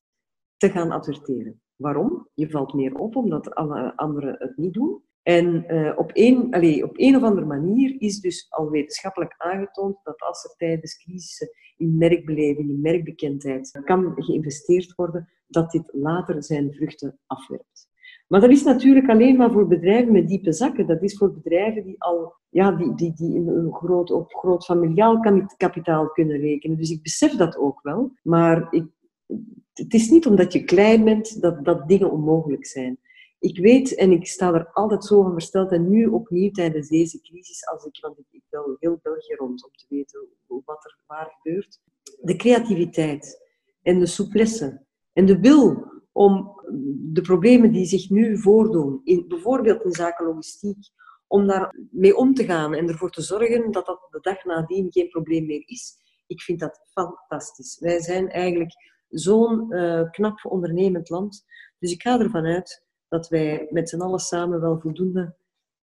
[0.58, 1.62] te gaan adverteren.
[1.76, 2.30] Waarom?
[2.34, 5.04] Je valt meer op omdat alle anderen het niet doen.
[5.26, 9.98] En uh, op, een, allez, op een of andere manier is dus al wetenschappelijk aangetoond
[10.04, 16.44] dat als er tijdens crisissen in merkbeleving, in merkbekendheid kan geïnvesteerd worden, dat dit later
[16.44, 17.90] zijn vruchten afwerpt.
[18.28, 20.88] Maar dat is natuurlijk alleen maar voor bedrijven met diepe zakken.
[20.88, 25.20] Dat is voor bedrijven die al ja, die, die, die een groot, op groot familiaal
[25.58, 26.78] kapitaal kunnen rekenen.
[26.78, 28.12] Dus ik besef dat ook wel.
[28.24, 28.86] Maar ik,
[29.74, 33.00] het is niet omdat je klein bent dat, dat dingen onmogelijk zijn
[33.40, 37.22] ik weet en ik sta er altijd zo van versteld en nu opnieuw tijdens deze
[37.22, 40.28] crisis, als ik, want ik bel heel België rond om te weten
[40.66, 41.80] wat er waar gebeurt,
[42.22, 43.42] de creativiteit
[43.82, 46.62] en de souplesse en de wil om
[47.14, 50.90] de problemen die zich nu voordoen, in, bijvoorbeeld in zaken logistiek,
[51.28, 54.92] om daar mee om te gaan en ervoor te zorgen dat dat de dag nadien
[54.92, 55.96] geen probleem meer is.
[56.28, 57.80] Ik vind dat fantastisch.
[57.80, 58.72] Wij zijn eigenlijk
[59.10, 61.46] zo'n uh, knap ondernemend land.
[61.80, 65.36] Dus ik ga ervan uit dat wij met z'n allen samen wel voldoende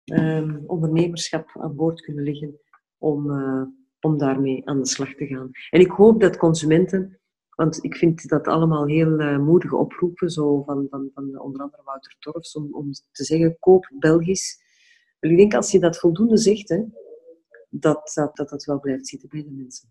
[0.06, 2.60] um, ondernemerschap aan boord kunnen leggen
[2.98, 3.64] om, uh,
[4.00, 5.50] om daarmee aan de slag te gaan.
[5.70, 10.64] En ik hoop dat consumenten, want ik vind dat allemaal heel uh, moedige oproepen, zo
[10.64, 14.62] van, van, van onder andere Wouter Torfs, om, om te zeggen, koop Belgisch.
[15.20, 16.84] ik denk als je dat voldoende zegt, hè,
[17.70, 19.90] dat, dat, dat dat wel blijft zitten bij de mensen.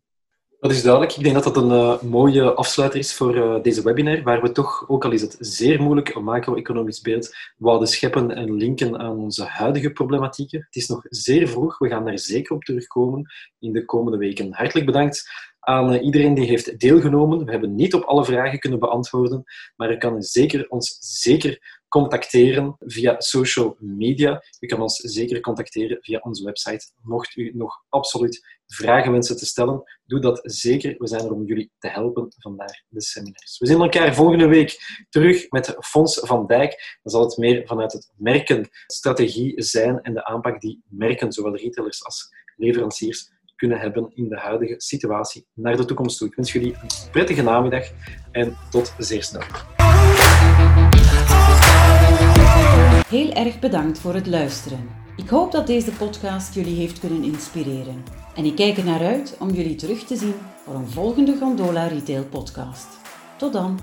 [0.60, 1.16] Dat is duidelijk.
[1.16, 4.52] Ik denk dat dat een uh, mooie afsluiter is voor uh, deze webinar, waar we
[4.52, 9.16] toch, ook al is het zeer moeilijk, een macro-economisch beeld wouden scheppen en linken aan
[9.16, 10.60] onze huidige problematieken.
[10.60, 11.78] Het is nog zeer vroeg.
[11.78, 14.52] We gaan daar zeker op terugkomen in de komende weken.
[14.52, 15.30] Hartelijk bedankt
[15.60, 17.44] aan uh, iedereen die heeft deelgenomen.
[17.44, 19.44] We hebben niet op alle vragen kunnen beantwoorden,
[19.76, 24.42] maar u kan zeker, ons zeker contacteren via social media.
[24.60, 26.90] U kan ons zeker contacteren via onze website.
[27.02, 30.94] Mocht u nog absoluut vragen wensen te stellen, doe dat zeker.
[30.98, 33.58] We zijn er om jullie te helpen vandaar de seminars.
[33.58, 36.98] We zien elkaar volgende week terug met Fons van Dijk.
[37.02, 42.04] Dan zal het meer vanuit het merkenstrategie zijn en de aanpak die merken, zowel retailers
[42.04, 46.28] als leveranciers, kunnen hebben in de huidige situatie naar de toekomst toe.
[46.28, 47.84] Ik wens jullie een prettige namiddag
[48.32, 49.42] en tot zeer snel.
[53.08, 54.88] Heel erg bedankt voor het luisteren.
[55.16, 58.04] Ik hoop dat deze podcast jullie heeft kunnen inspireren.
[58.34, 61.86] En ik kijk er naar uit om jullie terug te zien voor een volgende Gondola
[61.86, 62.86] Retail podcast.
[63.36, 63.78] Tot dan!